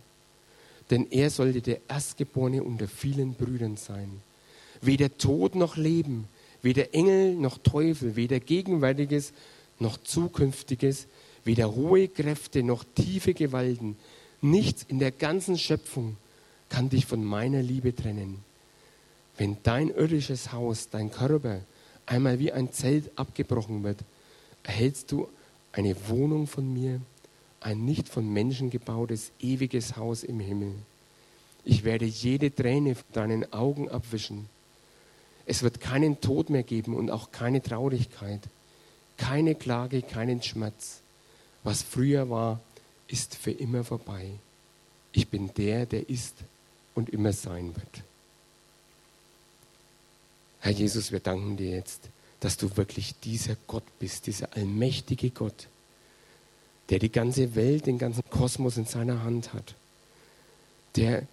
Denn 0.90 1.08
er 1.12 1.30
sollte 1.30 1.62
der 1.62 1.80
Erstgeborene 1.88 2.64
unter 2.64 2.88
vielen 2.88 3.34
Brüdern 3.34 3.78
sein. 3.78 4.22
Weder 4.82 5.18
Tod 5.18 5.56
noch 5.56 5.78
Leben, 5.78 6.28
weder 6.62 6.94
Engel 6.94 7.36
noch 7.36 7.58
Teufel, 7.58 8.16
weder 8.16 8.40
Gegenwärtiges 8.40 9.34
noch 9.80 9.98
Zukünftiges, 9.98 11.08
weder 11.46 11.76
hohe 11.76 12.08
Kräfte 12.08 12.64
noch 12.64 12.84
tiefe 12.96 13.34
Gewalten, 13.34 13.98
nichts 14.42 14.86
in 14.88 15.00
der 15.00 15.12
ganzen 15.12 15.58
Schöpfung 15.58 16.18
kann 16.70 16.90
dich 16.90 17.06
von 17.06 17.24
meiner 17.24 17.62
Liebe 17.62 17.96
trennen. 17.96 18.44
Wenn 19.38 19.58
dein 19.64 19.90
irdisches 19.90 20.52
Haus, 20.52 20.90
dein 20.90 21.12
Körper 21.12 21.62
einmal 22.06 22.40
wie 22.40 22.52
ein 22.52 22.72
Zelt 22.72 23.12
abgebrochen 23.18 23.84
wird, 23.84 24.00
erhältst 24.64 25.12
du 25.12 25.28
eine 25.74 25.96
Wohnung 26.08 26.48
von 26.48 26.72
mir, 26.72 27.02
ein 27.60 27.84
nicht 27.84 28.08
von 28.08 28.32
Menschen 28.32 28.70
gebautes 28.70 29.32
ewiges 29.40 29.98
Haus 29.98 30.24
im 30.24 30.40
Himmel. 30.40 30.74
Ich 31.66 31.84
werde 31.84 32.06
jede 32.06 32.54
Träne 32.54 32.96
von 32.96 33.06
deinen 33.14 33.52
Augen 33.52 33.90
abwischen. 33.90 34.48
Es 35.46 35.64
wird 35.64 35.82
keinen 35.82 36.22
Tod 36.22 36.50
mehr 36.50 36.64
geben 36.64 36.96
und 36.96 37.10
auch 37.10 37.32
keine 37.32 37.62
Traurigkeit, 37.62 38.42
keine 39.18 39.56
Klage, 39.56 40.02
keinen 40.02 40.42
Schmerz. 40.42 41.02
Was 41.64 41.82
früher 41.82 42.30
war, 42.30 42.62
ist 43.08 43.36
für 43.36 43.52
immer 43.52 43.84
vorbei. 43.84 44.30
Ich 45.12 45.28
bin 45.28 45.52
der, 45.56 45.86
der 45.86 46.10
ist 46.10 46.36
und 46.96 47.10
immer 47.10 47.34
sein 47.34 47.76
wird. 47.76 48.04
Herr 50.60 50.72
Jesus, 50.72 51.12
wir 51.12 51.20
danken 51.20 51.58
dir 51.58 51.72
jetzt, 51.72 52.10
dass 52.44 52.58
du 52.58 52.76
wirklich 52.76 53.16
dieser 53.24 53.56
Gott 53.68 53.86
bist, 54.00 54.28
dieser 54.28 54.54
allmächtige 54.54 55.30
Gott, 55.30 55.70
der 56.90 57.00
die 57.00 57.10
ganze 57.10 57.56
Welt, 57.56 57.86
den 57.86 57.98
ganzen 57.98 58.22
Kosmos 58.30 58.76
in 58.76 58.84
seiner 58.84 59.24
Hand 59.24 59.54
hat, 59.54 59.76
der 60.98 61.26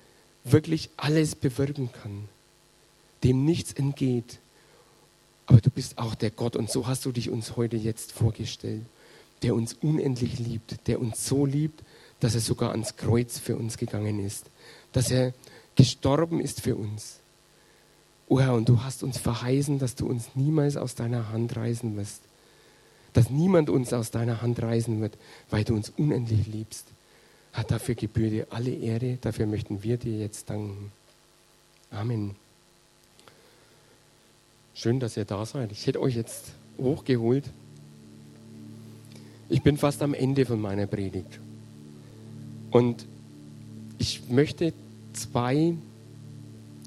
wirklich 0.45 0.89
alles 0.97 1.35
bewirken 1.35 1.91
kann, 1.91 2.29
dem 3.25 3.45
nichts 3.45 3.73
entgeht. 3.73 4.39
Aber 5.47 5.61
du 5.61 5.69
bist 5.71 5.99
auch 5.99 6.15
der 6.15 6.31
Gott 6.31 6.55
und 6.55 6.71
so 6.71 6.87
hast 6.87 7.05
du 7.05 7.11
dich 7.11 7.29
uns 7.29 7.57
heute 7.57 7.77
jetzt 7.77 8.13
vorgestellt, 8.13 8.85
der 9.43 9.57
uns 9.57 9.75
unendlich 9.83 10.39
liebt, 10.39 10.87
der 10.87 11.01
uns 11.01 11.27
so 11.27 11.45
liebt, 11.45 11.83
dass 12.21 12.37
er 12.37 12.41
sogar 12.41 12.71
ans 12.71 12.95
Kreuz 12.95 13.37
für 13.37 13.57
uns 13.57 13.79
gegangen 13.79 14.25
ist, 14.25 14.47
dass 14.93 15.11
er 15.11 15.35
gestorben 15.75 16.41
ist 16.41 16.61
für 16.61 16.77
uns 16.77 17.19
Oh 18.33 18.39
Herr, 18.39 18.55
und 18.55 18.69
du 18.69 18.85
hast 18.85 19.03
uns 19.03 19.19
verheißen, 19.19 19.81
dass 19.81 19.97
du 19.97 20.07
uns 20.07 20.29
niemals 20.37 20.77
aus 20.77 20.95
deiner 20.95 21.31
Hand 21.31 21.57
reißen 21.57 21.97
wirst. 21.97 22.21
Dass 23.13 23.29
niemand 23.29 23.69
uns 23.69 23.93
aus 23.93 24.13
deiner 24.13 24.41
Hand 24.41 24.63
reißen 24.63 25.01
wird, 25.01 25.19
weil 25.51 25.65
du 25.65 25.75
uns 25.75 25.93
unendlich 25.97 26.47
liebst. 26.47 26.87
Herr, 27.51 27.65
dafür 27.65 27.97
gebührt 27.97 28.31
dir 28.31 28.47
alle 28.51 28.71
Ehre, 28.71 29.19
dafür 29.21 29.47
möchten 29.47 29.83
wir 29.83 29.97
dir 29.97 30.17
jetzt 30.17 30.49
danken. 30.49 30.93
Amen. 31.91 32.37
Schön, 34.75 35.01
dass 35.01 35.17
ihr 35.17 35.25
da 35.25 35.45
seid. 35.45 35.73
Ich 35.73 35.89
hätte 35.89 36.01
euch 36.01 36.15
jetzt 36.15 36.53
hochgeholt. 36.79 37.51
Ich 39.49 39.63
bin 39.63 39.77
fast 39.77 40.03
am 40.03 40.15
Ende 40.15 40.47
von 40.47 40.61
meiner 40.61 40.87
Predigt. 40.87 41.41
Und 42.71 43.05
ich 43.99 44.31
möchte 44.31 44.73
zwei 45.15 45.75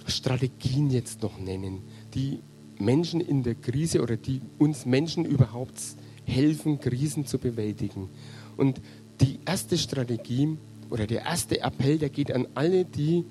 Strategien 0.08 0.90
jetzt 0.90 1.22
noch 1.22 1.40
nennen, 1.40 1.82
die 2.14 2.40
Menschen 2.80 3.22
in 3.22 3.44
der 3.44 3.56
Krise 3.56 4.02
oder 4.02 4.18
die 4.18 4.42
uns 4.58 4.86
Menschen 4.86 5.26
überhaupt 5.26 5.80
helfen, 6.26 6.80
Krisen 6.80 7.26
zu 7.26 7.38
bewältigen. 7.38 8.10
Und 8.58 8.82
die 9.22 9.40
erste 9.46 9.78
Strategie 9.78 10.58
oder 10.90 11.08
der 11.08 11.22
erste 11.22 11.62
Appell, 11.62 11.98
der 11.98 12.10
geht 12.10 12.32
an 12.32 12.48
alle 12.54 12.86
die, 12.86 13.26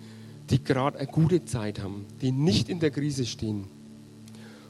die 0.51 0.63
gerade 0.63 0.99
eine 0.99 1.09
gute 1.09 1.45
Zeit 1.45 1.81
haben, 1.81 2.07
die 2.21 2.33
nicht 2.33 2.69
in 2.69 2.81
der 2.81 2.91
Krise 2.91 3.27
stehen. 3.27 3.65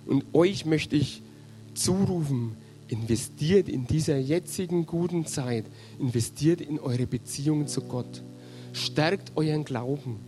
Und 0.06 0.24
euch 0.32 0.66
möchte 0.66 0.96
ich 0.96 1.22
zurufen, 1.74 2.56
investiert 2.88 3.68
in 3.68 3.86
dieser 3.86 4.18
jetzigen 4.18 4.84
guten 4.84 5.24
Zeit, 5.26 5.64
investiert 5.98 6.60
in 6.60 6.78
eure 6.78 7.06
Beziehung 7.06 7.66
zu 7.66 7.82
Gott, 7.82 8.22
stärkt 8.72 9.32
euren 9.36 9.64
Glauben, 9.64 10.20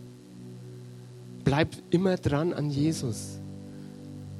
bleibt 1.45 1.81
immer 1.91 2.17
dran 2.17 2.51
an 2.51 2.69
Jesus, 2.69 3.39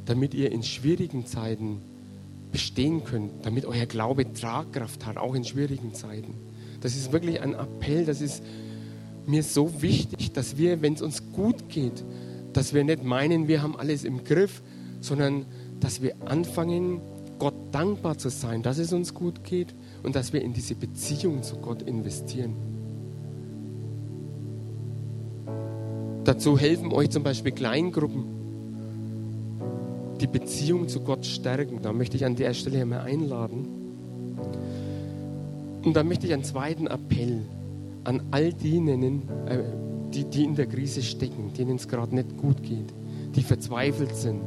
damit 0.06 0.34
ihr 0.34 0.52
in 0.52 0.64
schwierigen 0.64 1.26
Zeiten 1.26 1.82
bestehen 2.52 3.04
könnt, 3.06 3.46
damit 3.46 3.66
euer 3.66 3.86
Glaube 3.86 4.34
Tragkraft 4.34 5.06
hat, 5.06 5.18
auch 5.18 5.36
in 5.36 5.46
schwierigen 5.46 5.94
Zeiten. 5.94 6.34
Das 6.82 6.96
ist 6.96 7.12
wirklich 7.12 7.42
ein 7.42 7.54
Appell, 7.54 8.06
das 8.06 8.22
ist 8.22 8.44
mir 9.26 9.44
so 9.44 9.82
wichtig, 9.82 10.34
dass 10.34 10.58
wir, 10.58 10.82
wenn 10.82 10.94
es 10.94 11.02
uns 11.02 11.32
gut 11.32 11.70
geht, 11.70 12.04
dass 12.54 12.74
wir 12.74 12.84
nicht 12.84 13.04
meinen, 13.04 13.48
wir 13.48 13.62
haben 13.62 13.76
alles 13.76 14.04
im 14.04 14.24
Griff, 14.24 14.62
sondern 15.02 15.46
dass 15.80 16.02
wir 16.02 16.16
anfangen, 16.26 17.02
Gott 17.38 17.56
dankbar 17.72 18.18
zu 18.18 18.30
sein, 18.30 18.64
dass 18.64 18.78
es 18.78 18.94
uns 18.94 19.14
gut 19.14 19.44
geht 19.44 19.76
und 20.04 20.16
dass 20.16 20.32
wir 20.32 20.42
in 20.42 20.54
diese 20.54 20.76
Beziehung 20.76 21.44
zu 21.44 21.58
Gott 21.58 21.82
investieren. 21.82 22.75
Dazu 26.26 26.58
helfen 26.58 26.92
euch 26.92 27.10
zum 27.12 27.24
Beispiel 27.24 27.52
Kleingruppen, 27.52 28.26
die 30.20 30.28
Beziehung 30.28 30.88
zu 30.88 31.00
Gott 31.02 31.26
stärken. 31.26 31.80
Da 31.82 31.94
möchte 31.94 32.18
ich 32.18 32.26
an 32.26 32.36
der 32.36 32.54
Stelle 32.54 32.82
einmal 32.82 33.02
einladen. 33.02 33.68
Und 35.84 35.96
da 35.96 36.04
möchte 36.04 36.28
ich 36.28 36.34
einen 36.34 36.44
zweiten 36.44 36.88
Appell 36.88 37.44
an 38.04 38.22
all 38.32 38.52
die 38.52 38.80
nennen, 38.80 39.30
äh, 39.48 39.60
die, 40.14 40.26
die 40.26 40.44
in 40.44 40.56
der 40.56 40.66
Krise 40.66 41.02
stecken, 41.02 41.54
denen 41.58 41.78
es 41.78 41.88
gerade 41.88 42.14
nicht 42.14 42.38
gut 42.38 42.62
geht, 42.64 42.94
die 43.36 43.44
verzweifelt 43.44 44.16
sind 44.16 44.42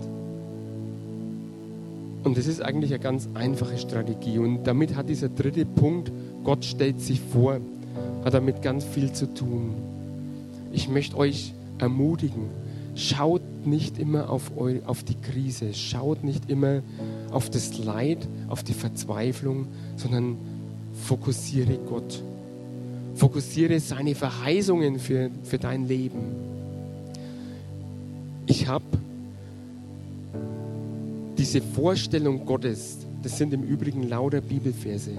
und 2.25 2.37
das 2.37 2.47
ist 2.47 2.61
eigentlich 2.61 2.93
eine 2.93 3.03
ganz 3.03 3.29
einfache 3.35 3.79
Strategie. 3.79 4.39
Und 4.39 4.65
damit 4.65 4.97
hat 4.97 5.09
dieser 5.09 5.29
dritte 5.29 5.65
Punkt, 5.65 6.13
Gott 6.45 6.65
stellt 6.65 7.01
sich 7.01 7.21
vor, 7.21 7.61
hat 8.25 8.35
damit 8.35 8.61
ganz 8.61 8.85
viel 8.85 9.13
zu 9.13 9.33
tun. 9.33 9.75
Ich 10.73 10.89
möchte 10.89 11.17
euch 11.17 11.55
ermutigen, 11.79 12.51
schaut 12.95 13.43
nicht 13.65 13.99
immer 13.99 14.31
auf, 14.31 14.51
eu, 14.57 14.81
auf 14.87 15.03
die 15.05 15.15
Krise, 15.15 15.73
schaut 15.75 16.25
nicht 16.25 16.51
immer 16.51 16.83
auf 17.31 17.51
das 17.51 17.79
Leid, 17.79 18.27
auf 18.49 18.63
die 18.63 18.75
Verzweiflung, 18.75 19.67
sondern 19.97 20.37
fokussiere 20.93 21.79
Gott. 21.89 22.23
Fokussiere 23.15 23.81
seine 23.81 24.15
Verheißungen 24.15 24.99
für, 24.99 25.31
für 25.43 25.59
dein 25.59 25.87
Leben. 25.87 26.21
Ich 28.47 28.67
habe 28.67 28.85
diese 31.37 31.61
Vorstellung 31.61 32.47
Gottes, 32.47 32.99
das 33.23 33.39
sind 33.39 33.53
im 33.53 33.63
Übrigen 33.63 34.09
lauter 34.09 34.41
Bibelverse. 34.41 35.13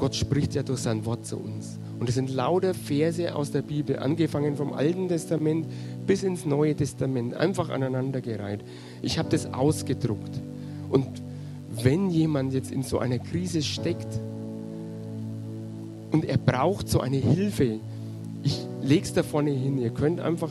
Gott 0.00 0.16
spricht 0.16 0.54
ja 0.54 0.62
durch 0.62 0.80
sein 0.80 1.04
Wort 1.04 1.26
zu 1.26 1.36
uns. 1.36 1.78
Und 2.00 2.08
es 2.08 2.14
sind 2.14 2.30
lauter 2.30 2.72
Verse 2.72 3.34
aus 3.36 3.52
der 3.52 3.60
Bibel, 3.60 3.98
angefangen 3.98 4.56
vom 4.56 4.72
Alten 4.72 5.08
Testament 5.08 5.66
bis 6.06 6.22
ins 6.22 6.46
Neue 6.46 6.74
Testament, 6.74 7.34
einfach 7.34 7.68
aneinandergereiht. 7.68 8.60
Ich 9.02 9.18
habe 9.18 9.28
das 9.28 9.52
ausgedruckt. 9.52 10.40
Und 10.88 11.06
wenn 11.82 12.08
jemand 12.08 12.54
jetzt 12.54 12.72
in 12.72 12.82
so 12.82 12.98
einer 12.98 13.18
Krise 13.18 13.62
steckt 13.62 14.08
und 16.10 16.24
er 16.24 16.38
braucht 16.38 16.88
so 16.88 17.00
eine 17.00 17.18
Hilfe, 17.18 17.78
ich 18.42 18.66
lege 18.82 19.04
es 19.04 19.12
da 19.12 19.22
vorne 19.22 19.50
hin. 19.50 19.78
Ihr 19.78 19.90
könnt 19.90 20.20
einfach 20.20 20.50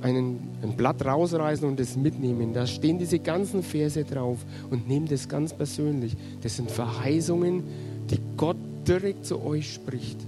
einen, 0.00 0.48
ein 0.62 0.76
Blatt 0.76 1.04
rausreißen 1.04 1.68
und 1.68 1.78
es 1.78 1.96
mitnehmen. 1.96 2.54
Da 2.54 2.66
stehen 2.66 2.98
diese 2.98 3.18
ganzen 3.18 3.62
Verse 3.62 4.02
drauf 4.04 4.38
und 4.70 4.88
nehmt 4.88 5.12
es 5.12 5.28
ganz 5.28 5.52
persönlich. 5.52 6.16
Das 6.42 6.56
sind 6.56 6.70
Verheißungen, 6.70 7.64
die 8.10 8.18
Gott 8.38 8.56
direkt 8.88 9.26
zu 9.26 9.42
euch 9.42 9.72
spricht. 9.74 10.18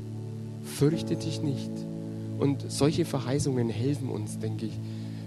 Fürchte 0.65 1.17
dich 1.17 1.43
nicht. 1.43 1.71
Und 2.39 2.71
solche 2.71 3.05
Verheißungen 3.05 3.69
helfen 3.69 4.09
uns, 4.09 4.39
denke 4.39 4.67
ich, 4.67 4.79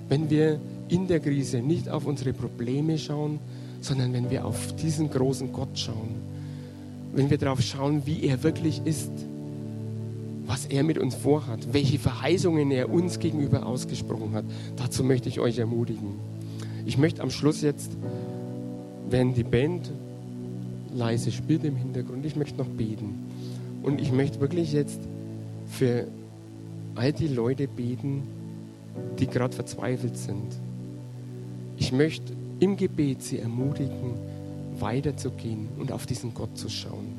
wenn 0.10 0.30
wir 0.30 0.60
in 0.89 1.08
der 1.08 1.19
Krise 1.19 1.58
nicht 1.58 1.89
auf 1.89 2.06
unsere 2.06 2.34
Probleme 2.34 2.98
schauen, 2.98 3.39
sondern 3.82 4.13
wenn 4.13 4.30
wir 4.30 4.46
auf 4.46 4.76
diesen 4.76 5.10
großen 5.10 5.52
Gott 5.52 5.78
schauen. 5.78 6.15
Wenn 7.13 7.30
wir 7.30 7.38
darauf 7.38 7.62
schauen, 7.62 8.04
wie 8.06 8.24
er 8.24 8.43
wirklich 8.43 8.82
ist 8.86 9.12
was 10.46 10.65
er 10.65 10.84
mit 10.84 10.98
uns 10.98 11.15
vorhat, 11.15 11.74
welche 11.74 12.00
Verheißungen 12.00 12.72
er 12.72 12.89
uns 12.89 13.19
gegenüber 13.19 13.65
ausgesprochen 13.65 14.34
hat. 14.34 14.46
Dazu 14.76 15.04
möchte 15.04 15.30
ich 15.30 15.39
euch 15.39 15.58
ermutigen. 15.58 16.19
Ich 16.86 16.98
möchte 16.98 17.22
am 17.22 17.30
Schluss 17.30 17.62
jetzt, 17.62 17.91
wenn 19.10 19.34
die 19.34 19.43
Band 19.43 19.89
leise 20.95 21.32
spielt 21.32 21.63
im 21.63 21.75
Hintergrund, 21.75 22.25
ich 22.25 22.36
möchte 22.36 22.58
noch 22.58 22.67
beten. 22.67 23.27
Und 23.82 23.99
ich 23.99 24.12
möchte 24.12 24.39
wirklich 24.39 24.71
jetzt 24.71 24.99
für 25.67 26.08
all 26.95 27.12
die 27.12 27.27
Leute 27.27 27.67
beten, 27.67 28.23
die 29.19 29.27
gerade 29.27 29.56
verzweifelt 29.56 30.17
sind. 30.17 30.56
Ich 31.77 31.91
möchte 31.91 32.34
im 32.60 32.77
Gebet 32.77 33.23
sie 33.23 33.39
ermutigen, 33.39 34.13
weiterzugehen 34.79 35.67
und 35.77 35.91
auf 35.91 36.06
diesen 36.06 36.34
Gott 36.34 36.58
zu 36.58 36.69
schauen. 36.69 37.13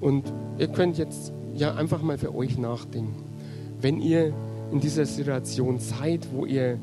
Und 0.00 0.24
ihr 0.58 0.68
könnt 0.68 0.98
jetzt 0.98 1.32
ja 1.54 1.74
einfach 1.74 2.02
mal 2.02 2.18
für 2.18 2.34
euch 2.34 2.58
nachdenken. 2.58 3.22
Wenn 3.80 4.00
ihr 4.00 4.32
in 4.72 4.80
dieser 4.80 5.06
Situation 5.06 5.78
seid, 5.78 6.26
wo 6.32 6.46
ihr 6.46 6.78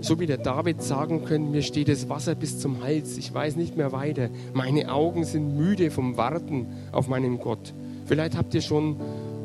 so 0.00 0.18
wie 0.18 0.26
der 0.26 0.38
David 0.38 0.82
sagen 0.82 1.24
könnt, 1.24 1.50
mir 1.50 1.62
steht 1.62 1.88
das 1.88 2.08
Wasser 2.08 2.34
bis 2.34 2.58
zum 2.58 2.82
Hals, 2.82 3.18
ich 3.18 3.32
weiß 3.32 3.56
nicht 3.56 3.76
mehr 3.76 3.92
weiter, 3.92 4.30
meine 4.54 4.92
Augen 4.92 5.24
sind 5.24 5.56
müde 5.56 5.90
vom 5.90 6.16
Warten 6.16 6.66
auf 6.92 7.08
meinen 7.08 7.38
Gott. 7.38 7.74
Vielleicht 8.06 8.36
habt 8.36 8.54
ihr 8.54 8.62
schon 8.62 8.96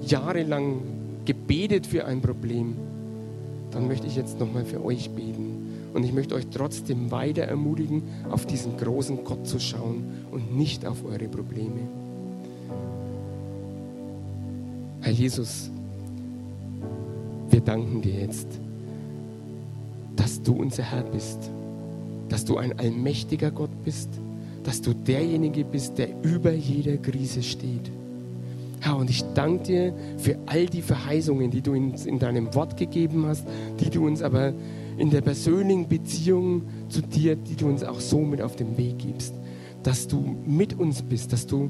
jahrelang 0.05 0.81
gebetet 1.25 1.85
für 1.87 2.05
ein 2.05 2.21
Problem. 2.21 2.75
Dann 3.71 3.87
möchte 3.87 4.07
ich 4.07 4.15
jetzt 4.15 4.39
nochmal 4.39 4.65
für 4.65 4.83
euch 4.83 5.09
beten. 5.09 5.91
Und 5.93 6.03
ich 6.03 6.13
möchte 6.13 6.35
euch 6.35 6.47
trotzdem 6.47 7.11
weiter 7.11 7.43
ermutigen, 7.43 8.03
auf 8.29 8.45
diesen 8.45 8.77
großen 8.77 9.23
Gott 9.23 9.47
zu 9.47 9.59
schauen 9.59 10.03
und 10.31 10.55
nicht 10.55 10.85
auf 10.85 11.05
eure 11.05 11.27
Probleme. 11.27 11.81
Herr 15.01 15.13
Jesus, 15.13 15.69
wir 17.49 17.61
danken 17.61 18.01
dir 18.01 18.13
jetzt, 18.13 18.47
du 20.45 20.53
unser 20.53 20.83
Herr 20.83 21.03
bist, 21.03 21.51
dass 22.29 22.45
du 22.45 22.57
ein 22.57 22.77
allmächtiger 22.79 23.51
Gott 23.51 23.83
bist, 23.83 24.09
dass 24.63 24.81
du 24.81 24.93
derjenige 24.93 25.63
bist, 25.63 25.97
der 25.97 26.09
über 26.23 26.53
jeder 26.53 26.97
Krise 26.97 27.43
steht. 27.43 27.91
Herr, 28.79 28.97
und 28.97 29.09
ich 29.09 29.23
danke 29.33 29.63
dir 29.63 29.93
für 30.17 30.37
all 30.45 30.67
die 30.67 30.81
Verheißungen, 30.81 31.51
die 31.51 31.61
du 31.61 31.73
uns 31.73 32.05
in 32.05 32.19
deinem 32.19 32.53
Wort 32.53 32.77
gegeben 32.77 33.25
hast, 33.25 33.45
die 33.79 33.89
du 33.89 34.05
uns 34.05 34.21
aber 34.21 34.53
in 34.97 35.09
der 35.09 35.21
persönlichen 35.21 35.87
Beziehung 35.87 36.63
zu 36.89 37.01
dir, 37.01 37.35
die 37.35 37.55
du 37.55 37.67
uns 37.67 37.83
auch 37.83 37.99
so 37.99 38.19
mit 38.19 38.41
auf 38.41 38.55
den 38.55 38.77
Weg 38.77 38.99
gibst, 38.99 39.33
dass 39.83 40.07
du 40.07 40.35
mit 40.45 40.77
uns 40.77 41.01
bist, 41.01 41.33
dass 41.33 41.47
du 41.47 41.69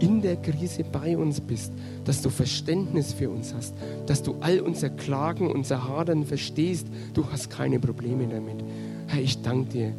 in 0.00 0.22
der 0.22 0.36
Krise 0.36 0.84
bei 0.84 1.16
uns 1.16 1.40
bist, 1.40 1.72
dass 2.04 2.22
du 2.22 2.30
Verständnis 2.30 3.12
für 3.12 3.30
uns 3.30 3.54
hast, 3.54 3.74
dass 4.06 4.22
du 4.22 4.36
all 4.40 4.60
unser 4.60 4.90
Klagen, 4.90 5.50
unser 5.50 5.88
Hadern 5.88 6.24
verstehst. 6.24 6.86
Du 7.14 7.26
hast 7.30 7.50
keine 7.50 7.78
Probleme 7.78 8.26
damit. 8.26 8.64
Herr, 9.06 9.22
ich 9.22 9.42
danke 9.42 9.70
dir, 9.70 9.94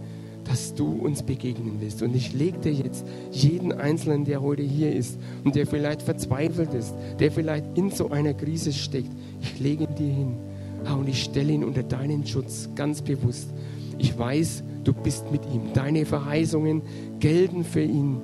dass 0.46 0.74
du 0.76 0.92
uns 0.92 1.24
begegnen 1.24 1.78
willst. 1.80 2.02
Und 2.02 2.16
ich 2.16 2.34
lege 2.34 2.58
dir 2.58 2.74
jetzt 2.74 3.06
jeden 3.32 3.72
Einzelnen, 3.72 4.26
der 4.26 4.42
heute 4.42 4.64
hier 4.64 4.94
ist 4.94 5.18
und 5.44 5.56
der 5.56 5.68
vielleicht 5.68 6.02
verzweifelt 6.02 6.74
ist, 6.74 6.94
der 7.20 7.32
vielleicht 7.32 7.66
in 7.78 7.92
so 7.92 8.10
einer 8.10 8.34
Krise 8.34 8.74
steckt, 8.74 9.12
ich 9.42 9.60
lege 9.60 9.86
ihn 9.86 9.96
dir 9.96 10.14
hin. 10.14 10.38
Herr, 10.84 10.98
und 10.98 11.08
ich 11.08 11.24
stelle 11.24 11.54
ihn 11.54 11.64
unter 11.64 11.84
deinen 11.84 12.26
Schutz 12.26 12.70
ganz 12.76 13.02
bewusst. 13.02 13.50
Ich 13.98 14.18
weiß, 14.18 14.64
du 14.84 14.94
bist 14.94 15.32
mit 15.32 15.42
ihm. 15.54 15.74
Deine 15.74 16.06
Verheißungen 16.06 16.82
gelten 17.20 17.64
für 17.64 17.84
ihn. 17.84 18.18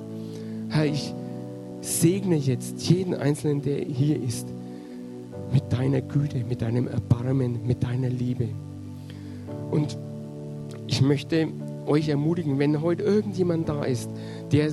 Herr, 0.68 0.84
ich 0.84 1.14
segne 1.80 2.36
jetzt 2.36 2.80
jeden 2.88 3.14
Einzelnen, 3.14 3.62
der 3.62 3.78
hier 3.84 4.22
ist, 4.22 4.46
mit 5.52 5.72
deiner 5.72 6.00
Güte, 6.00 6.44
mit 6.48 6.62
deinem 6.62 6.86
Erbarmen, 6.86 7.66
mit 7.66 7.82
deiner 7.82 8.08
Liebe. 8.08 8.48
Und 9.70 9.96
ich 10.86 11.00
möchte 11.00 11.48
euch 11.86 12.08
ermutigen, 12.08 12.58
wenn 12.58 12.80
heute 12.80 13.02
irgendjemand 13.02 13.68
da 13.68 13.84
ist, 13.84 14.10
der 14.52 14.70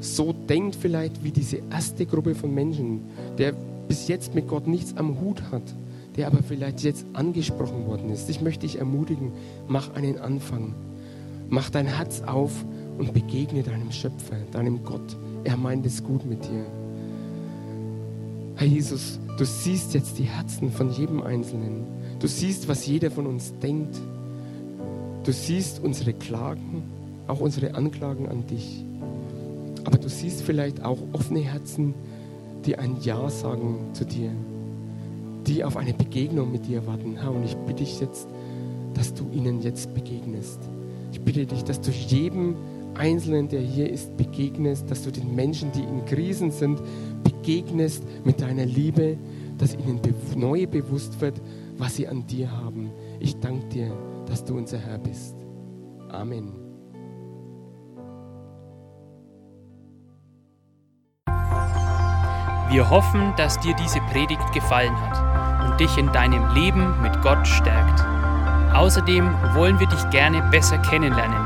so 0.00 0.32
denkt 0.32 0.76
vielleicht 0.76 1.24
wie 1.24 1.30
diese 1.30 1.58
erste 1.70 2.06
Gruppe 2.06 2.34
von 2.34 2.54
Menschen, 2.54 3.00
der 3.38 3.52
bis 3.88 4.08
jetzt 4.08 4.34
mit 4.34 4.48
Gott 4.48 4.66
nichts 4.66 4.96
am 4.96 5.20
Hut 5.20 5.42
hat, 5.50 5.62
der 6.16 6.26
aber 6.28 6.42
vielleicht 6.42 6.82
jetzt 6.82 7.06
angesprochen 7.12 7.86
worden 7.86 8.10
ist. 8.10 8.28
Ich 8.30 8.40
möchte 8.40 8.66
dich 8.66 8.78
ermutigen, 8.78 9.32
mach 9.68 9.94
einen 9.94 10.18
Anfang. 10.18 10.74
Mach 11.48 11.70
dein 11.70 11.86
Herz 11.86 12.22
auf 12.22 12.52
und 12.98 13.12
begegne 13.12 13.62
deinem 13.62 13.92
Schöpfer, 13.92 14.36
deinem 14.50 14.82
Gott. 14.82 15.16
Er 15.46 15.56
meint 15.56 15.86
es 15.86 16.02
gut 16.02 16.26
mit 16.26 16.42
dir. 16.42 16.66
Herr 18.56 18.66
Jesus, 18.66 19.20
du 19.38 19.44
siehst 19.44 19.94
jetzt 19.94 20.18
die 20.18 20.24
Herzen 20.24 20.72
von 20.72 20.90
jedem 20.90 21.22
Einzelnen. 21.22 21.84
Du 22.18 22.26
siehst, 22.26 22.66
was 22.66 22.84
jeder 22.84 23.12
von 23.12 23.28
uns 23.28 23.56
denkt. 23.62 23.96
Du 25.22 25.32
siehst 25.32 25.78
unsere 25.84 26.14
Klagen, 26.14 26.82
auch 27.28 27.38
unsere 27.38 27.76
Anklagen 27.76 28.28
an 28.28 28.44
dich. 28.48 28.84
Aber 29.84 29.98
du 29.98 30.08
siehst 30.08 30.42
vielleicht 30.42 30.84
auch 30.84 30.98
offene 31.12 31.42
Herzen, 31.42 31.94
die 32.64 32.76
ein 32.76 32.96
Ja 33.02 33.30
sagen 33.30 33.76
zu 33.92 34.04
dir, 34.04 34.32
die 35.46 35.62
auf 35.62 35.76
eine 35.76 35.94
Begegnung 35.94 36.50
mit 36.50 36.66
dir 36.66 36.84
warten. 36.88 37.18
Herr, 37.20 37.30
und 37.30 37.44
ich 37.44 37.54
bitte 37.54 37.84
dich 37.84 38.00
jetzt, 38.00 38.26
dass 38.94 39.14
du 39.14 39.30
ihnen 39.32 39.62
jetzt 39.62 39.94
begegnest. 39.94 40.58
Ich 41.12 41.20
bitte 41.20 41.46
dich, 41.46 41.62
dass 41.62 41.80
du 41.80 41.92
jedem 41.92 42.56
Einzelnen, 42.98 43.48
der 43.48 43.60
hier 43.60 43.90
ist, 43.90 44.16
begegnest, 44.16 44.90
dass 44.90 45.02
du 45.02 45.10
den 45.10 45.34
Menschen, 45.34 45.72
die 45.72 45.82
in 45.82 46.04
Krisen 46.04 46.50
sind, 46.50 46.80
begegnest 47.22 48.04
mit 48.24 48.40
deiner 48.40 48.64
Liebe, 48.64 49.18
dass 49.58 49.74
ihnen 49.74 50.00
neu 50.34 50.66
bewusst 50.66 51.20
wird, 51.20 51.40
was 51.78 51.96
sie 51.96 52.08
an 52.08 52.26
dir 52.26 52.50
haben. 52.50 52.90
Ich 53.20 53.38
danke 53.38 53.66
dir, 53.68 53.92
dass 54.26 54.44
du 54.44 54.56
unser 54.56 54.78
Herr 54.78 54.98
bist. 54.98 55.36
Amen. 56.10 56.52
Wir 62.68 62.90
hoffen, 62.90 63.32
dass 63.36 63.60
dir 63.60 63.74
diese 63.76 64.00
Predigt 64.10 64.52
gefallen 64.52 64.94
hat 65.00 65.70
und 65.70 65.80
dich 65.80 65.96
in 65.96 66.12
deinem 66.12 66.52
Leben 66.54 67.00
mit 67.00 67.22
Gott 67.22 67.46
stärkt. 67.46 68.00
Außerdem 68.74 69.24
wollen 69.54 69.78
wir 69.78 69.86
dich 69.86 70.10
gerne 70.10 70.42
besser 70.50 70.78
kennenlernen 70.78 71.45